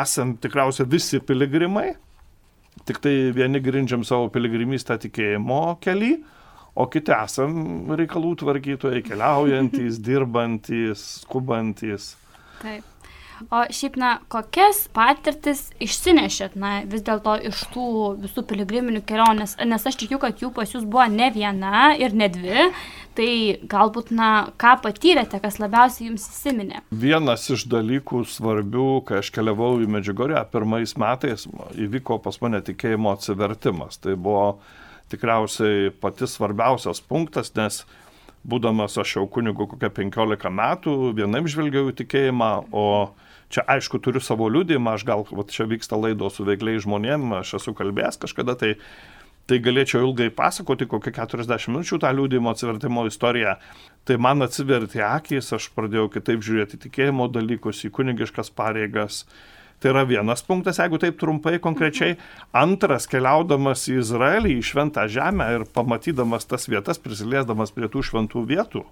esam 0.00 0.36
tikriausiai 0.40 0.88
visi 0.88 1.20
piligrimai, 1.20 1.90
tik 2.88 3.02
tai 3.04 3.16
vieni 3.36 3.60
grindžiam 3.60 4.04
savo 4.06 4.30
piligrimystę 4.32 4.96
tikėjimo 5.02 5.60
keli, 5.84 6.14
o 6.72 6.86
kiti 6.88 7.12
esam 7.12 7.92
reikalų 8.00 8.32
tvarkytojai, 8.40 9.02
keliaujantys, 9.04 10.00
dirbantys, 10.06 11.04
skubantys. 11.26 12.14
Taip. 12.62 12.91
O 13.50 13.62
šiaip, 13.72 13.96
na, 14.00 14.12
kokias 14.32 14.84
patirtis 14.94 15.64
išsinešėt, 15.82 16.54
na, 16.60 16.72
vis 16.88 17.04
dėlto 17.06 17.38
iš 17.48 17.62
tų 17.72 17.86
visų 18.22 18.44
piligriminių 18.50 19.02
kelionės, 19.08 19.56
nes 19.66 19.86
aš 19.88 19.98
tikiu, 20.02 20.20
kad 20.22 20.42
jų 20.42 20.52
pas 20.54 20.70
jūs 20.72 20.84
buvo 20.86 21.06
ne 21.10 21.30
viena 21.34 21.92
ir 21.98 22.14
ne 22.16 22.28
dvi, 22.32 22.68
tai 23.16 23.30
galbūt, 23.68 24.12
na, 24.14 24.28
ką 24.60 24.76
patyrėte, 24.84 25.40
kas 25.42 25.58
labiausiai 25.62 26.10
jums 26.10 26.28
įsiminė? 26.30 26.84
Vienas 26.92 27.48
iš 27.52 27.66
dalykų 27.72 28.24
svarbių, 28.28 28.90
kai 29.08 29.20
aš 29.22 29.32
keliavau 29.34 29.74
į 29.82 29.90
Medžiugorę, 29.96 30.40
pirmais 30.52 30.96
metais 31.00 31.48
įvyko 31.80 32.20
pas 32.24 32.38
mane 32.44 32.62
tikėjimo 32.64 33.12
atsivertimas. 33.16 34.00
Tai 34.02 34.16
buvo 34.16 34.46
tikriausiai 35.12 35.90
pati 36.00 36.28
svarbiausias 36.28 37.02
punktas, 37.04 37.52
nes 37.58 37.82
būdamas 38.48 38.96
aš 38.98 39.18
jau 39.18 39.26
kunigu 39.30 39.68
kokią 39.70 39.92
15 40.00 40.50
metų, 40.50 40.96
vienaip 41.18 41.50
žvelgiau 41.50 41.90
į 41.92 41.98
tikėjimą, 42.00 42.52
o 42.72 42.86
Čia 43.52 43.66
aišku 43.68 44.00
turiu 44.00 44.22
savo 44.24 44.48
liūdimą, 44.48 44.94
aš 44.96 45.06
gal, 45.08 45.26
va, 45.28 45.44
čia 45.48 45.66
vyksta 45.68 45.98
laido 46.00 46.30
su 46.32 46.46
veikliai 46.48 46.80
žmonėm, 46.80 47.34
aš 47.42 47.58
esu 47.60 47.74
kalbėjęs 47.76 48.22
kažkada, 48.22 48.56
tai 48.56 48.76
Tai 49.50 49.58
galėčiau 49.58 50.04
ilgai 50.06 50.28
pasakoti, 50.30 50.86
kokią 50.86 51.10
40 51.16 51.72
minučių 51.72 51.96
tą 52.04 52.10
liūdimo 52.14 52.52
atsivertimo 52.52 53.02
istoriją. 53.08 53.56
Tai 54.06 54.18
man 54.22 54.46
atsivertė 54.46 55.02
akis, 55.02 55.50
aš 55.56 55.66
pradėjau 55.74 56.06
kitaip 56.14 56.44
žiūrėti 56.46 56.78
tikėjimo 56.84 57.26
dalykus, 57.34 57.82
į 57.82 57.90
kunigiškas 57.96 58.52
pareigas. 58.54 59.24
Tai 59.82 59.90
yra 59.90 60.04
vienas 60.06 60.44
punktas, 60.46 60.78
jeigu 60.78 61.00
taip 61.02 61.18
trumpai 61.18 61.56
konkrečiai. 61.62 62.14
Antras, 62.54 63.08
keliaudamas 63.10 63.88
į 63.90 63.98
Izraelį, 64.04 64.54
į 64.60 64.66
šventą 64.68 65.08
žemę 65.10 65.48
ir 65.56 65.66
pamatydamas 65.74 66.46
tas 66.46 66.68
vietas, 66.70 67.02
prisiliesdamas 67.02 67.74
prie 67.74 67.90
tų 67.90 68.06
šventų 68.12 68.46
vietų. 68.46 68.84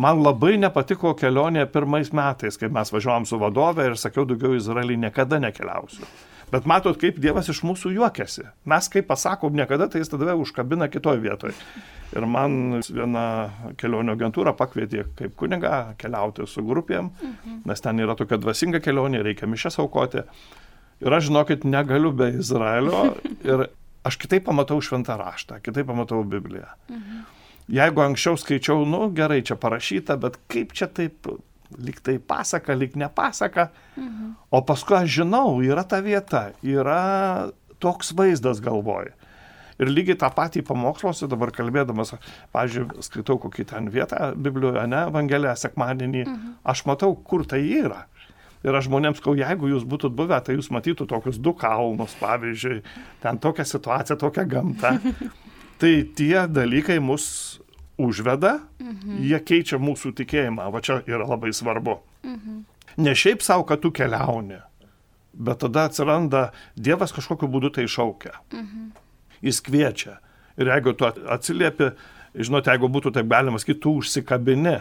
Man 0.00 0.24
labai 0.24 0.56
nepatiko 0.58 1.12
kelionė 1.14 1.68
pirmais 1.70 2.10
metais, 2.14 2.58
kai 2.58 2.70
mes 2.72 2.90
važiavom 2.90 3.26
su 3.30 3.38
vadove 3.38 3.84
ir 3.86 3.98
sakiau, 3.98 4.24
daugiau 4.26 4.56
Izraelį 4.58 4.96
niekada 5.04 5.38
nekeliausiu. 5.42 6.08
Bet 6.50 6.66
matot, 6.70 6.98
kaip 7.00 7.16
Dievas 7.22 7.48
iš 7.50 7.62
mūsų 7.66 7.94
juokiasi. 7.96 8.44
Mes 8.70 8.88
kaip 8.90 9.06
pasakom 9.08 9.54
niekada, 9.56 9.88
tai 9.90 10.02
jis 10.02 10.10
tada 10.12 10.34
užkabina 10.38 10.90
kitoje 10.92 11.22
vietoje. 11.22 11.54
Ir 12.14 12.26
man 12.30 12.82
viena 12.84 13.24
kelionio 13.80 14.14
agentūra 14.14 14.52
pakvietė 14.58 15.06
kaip 15.18 15.34
kuniga 15.40 15.94
keliauti 15.98 16.46
su 16.50 16.62
grupėm, 16.66 17.10
mhm. 17.14 17.62
nes 17.70 17.82
ten 17.82 18.02
yra 18.02 18.18
tokia 18.18 18.38
dvasinga 18.42 18.82
kelionė, 18.84 19.22
reikia 19.26 19.48
mišęs 19.50 19.80
aukoti. 19.82 20.26
Ir 21.02 21.16
aš 21.16 21.30
žinokit, 21.30 21.64
negaliu 21.66 22.12
be 22.14 22.32
Izraelio 22.38 23.06
ir 23.50 23.66
aš 24.06 24.18
kitaip 24.20 24.46
pamatau 24.46 24.78
šventą 24.84 25.16
raštą, 25.18 25.62
kitaip 25.64 25.88
pamatau 25.90 26.22
Bibliją. 26.26 26.68
Mhm. 26.90 27.24
Jeigu 27.72 28.02
anksčiau 28.04 28.36
skaičiau, 28.36 28.84
nu 28.88 29.08
gerai, 29.16 29.40
čia 29.46 29.56
parašyta, 29.56 30.18
bet 30.20 30.36
kaip 30.52 30.74
čia 30.76 30.88
taip 30.92 31.30
lyg 31.80 32.00
tai 32.04 32.18
pasaka, 32.18 32.74
lyg 32.76 32.96
ne 32.96 33.08
pasaka. 33.08 33.70
Mhm. 33.96 34.32
O 34.50 34.62
paskui 34.62 34.98
aš 35.00 35.20
žinau, 35.20 35.60
yra 35.64 35.84
ta 35.84 36.00
vieta, 36.04 36.52
yra 36.62 37.50
toks 37.80 38.12
vaizdas 38.16 38.60
galvoj. 38.64 39.12
Ir 39.82 39.90
lygiai 39.90 40.18
tą 40.18 40.28
patį 40.30 40.62
pamoksluose 40.68 41.26
dabar 41.26 41.50
kalbėdamas, 41.50 42.14
pažiūrėjau, 42.54 43.02
skaitau 43.02 43.40
kokį 43.42 43.64
ten 43.72 43.88
vietą 43.90 44.30
Biblijoje, 44.38 44.84
ne, 44.86 45.08
Evangeliją, 45.08 45.56
sekmadienį, 45.58 46.26
mhm. 46.28 46.52
aš 46.62 46.84
matau, 46.86 47.14
kur 47.16 47.42
tai 47.48 47.64
yra. 47.64 48.04
Ir 48.64 48.76
aš 48.78 48.86
žmonėms 48.86 49.18
sakau, 49.20 49.34
jeigu 49.36 49.68
jūs 49.68 49.82
būtumėt 49.84 50.14
buvę, 50.16 50.38
tai 50.40 50.54
jūs 50.54 50.70
matytų 50.72 51.08
tokius 51.10 51.40
du 51.42 51.52
kalnus, 51.58 52.14
pavyzdžiui, 52.20 52.78
ten 53.20 53.40
tokią 53.42 53.66
situaciją, 53.68 54.16
tokią 54.22 54.46
gamtą. 54.48 54.94
tai 55.84 56.00
tie 56.16 56.46
dalykai 56.48 56.96
mus 57.04 57.60
užveda, 58.00 58.58
mhm. 58.80 59.18
jie 59.20 59.40
keičia 59.44 59.78
mūsų 59.82 60.14
tikėjimą. 60.16 60.70
Va 60.72 60.80
čia 60.84 61.02
yra 61.04 61.26
labai 61.28 61.52
svarbu. 61.54 61.98
Mhm. 62.24 62.62
Ne 63.04 63.12
šiaip 63.18 63.42
savo, 63.42 63.66
kad 63.68 63.82
tu 63.82 63.90
keliauni, 63.92 64.60
bet 65.34 65.60
tada 65.64 65.88
atsiranda 65.90 66.44
Dievas 66.78 67.12
kažkokiu 67.12 67.50
būdu 67.50 67.72
tai 67.74 67.88
šaukia. 67.90 68.38
Mhm. 68.54 68.92
Jis 69.44 69.60
kviečia. 69.60 70.18
Ir 70.56 70.70
jeigu 70.70 70.94
tu 70.96 71.04
atsiliepi, 71.10 71.90
žinote, 72.38 72.70
jeigu 72.72 72.88
būtų 72.88 73.12
taip 73.18 73.28
galima 73.28 73.60
sakyti, 73.60 73.82
tu 73.84 73.96
užsikabini. 74.00 74.78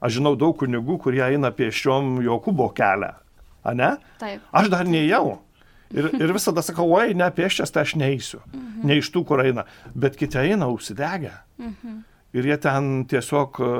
Aš 0.00 0.16
žinau 0.16 0.32
daug 0.38 0.56
kunigų, 0.56 0.96
kurie 1.02 1.20
eina 1.26 1.50
piešiom 1.52 2.22
Jokūbo 2.24 2.70
kelią. 2.72 3.12
A 3.60 3.74
ne? 3.76 3.90
Taip. 4.22 4.40
Aš 4.56 4.70
dar 4.72 4.88
neėjau. 4.88 5.40
Ir, 5.90 6.06
ir 6.20 6.32
visada 6.34 6.62
sakau, 6.62 6.86
oi, 6.94 7.16
ne 7.18 7.26
pieščias, 7.34 7.72
tai 7.74 7.82
aš 7.86 7.96
neįsiu. 7.98 8.44
Mhm. 8.52 8.86
Ne 8.86 9.00
iš 9.00 9.10
tų, 9.10 9.24
kur 9.26 9.42
eina. 9.42 9.66
Bet 9.94 10.16
kiti 10.20 10.38
eina 10.38 10.70
užsidegę. 10.70 11.34
Mhm 11.58 11.98
ir 12.32 12.46
jie 12.46 12.56
ten 12.62 13.04
tiesiog 13.10 13.60
e, 13.60 13.70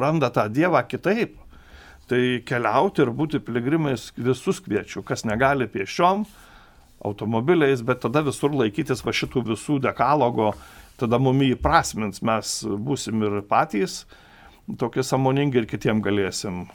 randa 0.00 0.30
tą 0.32 0.48
Dievą 0.52 0.82
kitaip. 0.88 1.36
Tai 2.10 2.20
keliauti 2.44 3.04
ir 3.04 3.12
būti 3.14 3.40
piligrimais 3.40 4.10
visus 4.18 4.58
kviečiu, 4.60 5.04
kas 5.06 5.22
negali 5.24 5.68
piešiom, 5.70 6.24
automobiliais, 7.06 7.80
bet 7.86 8.02
tada 8.02 8.24
visur 8.26 8.52
laikytis 8.58 9.04
va 9.06 9.14
šitų 9.16 9.44
visų 9.52 9.78
dekalogo, 9.86 10.50
tada 11.00 11.20
mumi 11.22 11.52
įprasmins, 11.54 12.20
mes 12.26 12.58
būsim 12.66 13.22
ir 13.26 13.40
patys 13.48 14.02
tokie 14.78 15.02
samoningi 15.06 15.62
ir 15.62 15.70
kitiem 15.70 16.02
galėsim. 16.04 16.66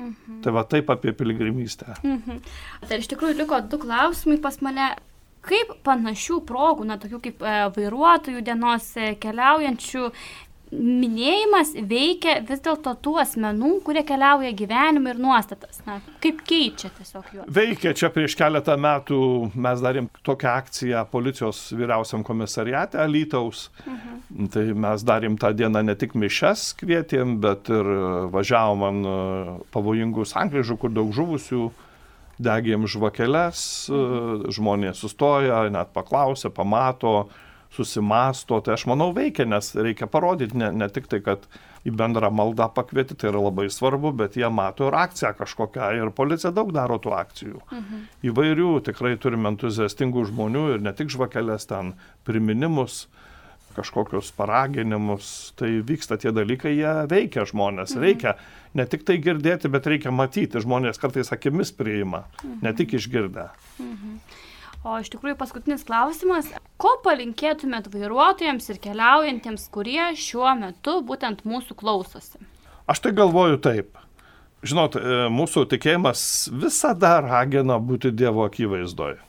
Mhm. 0.00 0.40
Tai 0.44 0.56
va 0.56 0.64
taip 0.64 0.90
apie 0.92 1.14
piligrimystę. 1.16 1.94
Mhm. 2.02 2.42
Tai 2.88 2.98
iš 3.00 3.08
tikrųjų 3.12 3.38
liko 3.42 3.60
du 3.62 3.80
klausimai 3.82 4.40
pas 4.42 4.60
mane. 4.64 4.92
Kaip 5.40 5.70
panašių 5.88 6.42
progų, 6.44 6.84
na, 6.84 6.98
tokių 7.00 7.18
kaip 7.24 7.38
e, 7.40 7.52
vairuotojų 7.72 8.42
dienos 8.44 8.90
e, 9.00 9.14
keliaujančių, 9.22 10.02
minėjimas 10.70 11.72
veikia 11.90 12.36
vis 12.46 12.62
dėlto 12.62 12.92
tų 13.02 13.16
asmenų, 13.24 13.72
kurie 13.86 14.04
keliauja 14.06 14.52
gyvenimą 14.56 15.14
ir 15.14 15.20
nuostatas. 15.22 15.80
Na, 15.86 15.98
kaip 16.22 16.44
keičia 16.46 16.92
tiesiog 16.94 17.32
juos? 17.34 17.48
Veikia. 17.50 17.92
Čia 18.00 18.12
prieš 18.14 18.36
keletą 18.38 18.76
metų 18.80 19.20
mes 19.58 19.82
darėm 19.82 20.06
tokią 20.26 20.54
akciją 20.62 21.02
policijos 21.10 21.64
vyriausiam 21.74 22.22
komisariate 22.26 23.00
Alytaus. 23.02 23.66
Mhm. 23.84 24.48
Tai 24.54 24.64
mes 24.86 25.04
darėm 25.06 25.36
tą 25.40 25.50
dieną 25.58 25.82
ne 25.86 25.98
tik 25.98 26.14
mišes 26.14 26.70
kvietėm, 26.80 27.38
bet 27.42 27.70
ir 27.72 27.92
važiavom 28.30 28.86
ant 28.86 29.10
e, 29.10 29.18
pavojingų 29.74 30.26
sankryžų, 30.28 30.78
kur 30.80 30.94
daug 30.94 31.10
žuvusių 31.16 31.66
degėm 32.40 32.86
žvakeles, 32.88 33.62
mhm. 33.90 34.50
žmonės 34.54 35.02
sustoja, 35.02 35.64
net 35.72 35.90
paklausia, 35.96 36.52
pamato, 36.54 37.26
susimasto, 37.70 38.58
tai 38.60 38.74
aš 38.74 38.86
manau 38.90 39.12
veikia, 39.14 39.46
nes 39.46 39.74
reikia 39.78 40.08
parodyti 40.10 40.58
ne, 40.58 40.72
ne 40.74 40.88
tik 40.90 41.06
tai, 41.10 41.20
kad 41.22 41.46
į 41.86 41.92
bendrą 41.96 42.28
maldą 42.34 42.66
pakvieti, 42.74 43.16
tai 43.16 43.30
yra 43.30 43.44
labai 43.46 43.68
svarbu, 43.72 44.12
bet 44.16 44.36
jie 44.36 44.50
mato 44.52 44.88
ir 44.90 44.96
akciją 44.98 45.32
kažkokią 45.38 45.92
ir 46.00 46.10
policija 46.16 46.52
daug 46.56 46.74
daro 46.76 46.98
tų 47.00 47.14
akcijų. 47.16 47.62
Mhm. 47.70 48.02
Įvairių 48.32 48.72
tikrai 48.90 49.14
turime 49.22 49.54
entuziastingų 49.54 50.26
žmonių 50.32 50.66
ir 50.74 50.84
ne 50.84 50.92
tik 50.96 51.12
žvakelės 51.14 51.70
ten 51.70 51.94
priminimus 52.28 53.06
kažkokius 53.76 54.32
paraginimus, 54.34 55.52
tai 55.56 55.78
vyksta 55.86 56.18
tie 56.18 56.32
dalykai, 56.34 56.72
jie 56.74 56.94
veikia 57.10 57.46
žmonės, 57.46 57.94
mhm. 57.94 58.02
reikia 58.02 58.34
ne 58.74 58.86
tik 58.90 59.06
tai 59.06 59.20
girdėti, 59.22 59.70
bet 59.70 59.86
reikia 59.86 60.12
matyti, 60.14 60.62
žmonės 60.62 60.98
kartais 61.00 61.30
akimis 61.32 61.70
priima, 61.72 62.26
mhm. 62.42 62.60
ne 62.66 62.74
tik 62.76 62.98
išgirdę. 62.98 63.50
Mhm. 63.78 64.22
O 64.80 64.96
iš 64.96 65.10
tikrųjų 65.12 65.36
paskutinis 65.36 65.82
klausimas. 65.84 66.46
Ko 66.80 66.94
palinkėtumėt 67.04 67.90
vairuotojams 67.92 68.70
ir 68.72 68.78
keliaujantiems, 68.80 69.66
kurie 69.74 70.06
šiuo 70.16 70.54
metu 70.56 71.00
būtent 71.04 71.42
mūsų 71.44 71.76
klausosi? 71.82 72.40
Aš 72.88 73.02
tai 73.04 73.12
galvoju 73.18 73.60
taip. 73.60 73.98
Žinot, 74.64 74.96
e, 74.96 75.18
mūsų 75.32 75.66
tikėjimas 75.68 76.22
visada 76.52 77.18
ragina 77.24 77.76
būti 77.80 78.12
Dievo 78.12 78.46
akivaizdoje. 78.48 79.20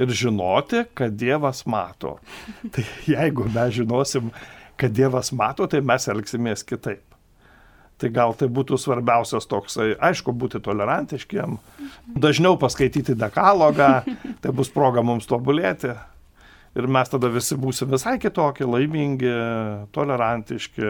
Ir 0.00 0.14
žinoti, 0.14 0.84
kad 0.94 1.14
Dievas 1.18 1.64
mato. 1.70 2.18
Tai 2.74 2.84
jeigu 3.06 3.46
mes 3.50 3.74
žinosim, 3.78 4.30
kad 4.78 4.94
Dievas 4.94 5.32
mato, 5.36 5.66
tai 5.68 5.82
mes 5.84 6.06
elgsimės 6.08 6.62
kitaip. 6.64 7.09
Tai 8.00 8.08
gal 8.16 8.32
tai 8.38 8.48
būtų 8.48 8.78
svarbiausias 8.80 9.44
toksai, 9.50 9.90
aišku, 10.08 10.32
būti 10.32 10.60
tolerantiškiem, 10.64 11.58
dažniau 12.16 12.56
paskaityti 12.60 13.16
dekalogą, 13.18 13.90
tai 14.42 14.52
bus 14.56 14.72
proga 14.72 15.04
mums 15.04 15.28
tobulėti. 15.28 15.92
Ir 16.78 16.86
mes 16.86 17.10
tada 17.10 17.28
visi 17.32 17.58
būsime 17.58 17.96
visai 17.96 18.14
kitokie, 18.22 18.64
laimingi, 18.64 19.32
tolerantiški 19.92 20.86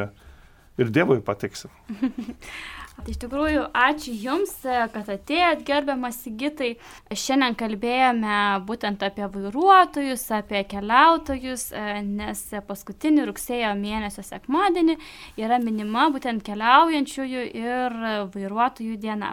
ir 0.81 0.93
Dievui 0.93 1.19
patiksim. 1.25 1.73
Tai 3.01 3.15
iš 3.15 3.19
tikrųjų, 3.23 3.63
ačiū 3.73 4.13
Jums, 4.13 4.51
kad 4.93 5.09
atėjot, 5.09 5.63
gerbiamas 5.65 6.19
Sigitai. 6.21 6.75
Šiandien 7.09 7.57
kalbėjome 7.57 8.35
būtent 8.69 9.01
apie 9.07 9.25
vairuotojus, 9.25 10.27
apie 10.37 10.61
keliautojus, 10.69 11.71
nes 12.05 12.43
paskutinį 12.69 13.25
rugsėjo 13.31 13.73
mėnesio 13.81 14.25
sekmadienį 14.27 14.99
yra 15.41 15.57
minima 15.65 16.11
būtent 16.13 16.45
keliaujančiųjų 16.45 17.49
ir 17.63 17.99
vairuotojų 18.37 19.01
diena. 19.01 19.33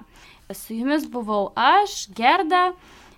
Su 0.55 0.78
Jumis 0.80 1.03
buvau 1.11 1.49
aš, 1.59 2.05
Gerda. 2.15 2.72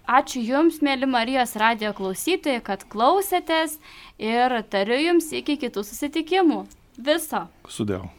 Ačiū 0.09 0.41
Jums, 0.41 0.81
mėly 0.81 1.05
Marijos 1.05 1.53
radio 1.61 1.93
klausytojai, 1.93 2.63
kad 2.65 2.87
klausėtės 2.89 3.77
ir 4.17 4.63
tariu 4.73 4.97
Jums 4.97 5.29
iki 5.37 5.59
kitų 5.61 5.85
susitikimų. 5.85 6.63
Viso. 6.97 7.45
Sudėjau. 7.69 8.09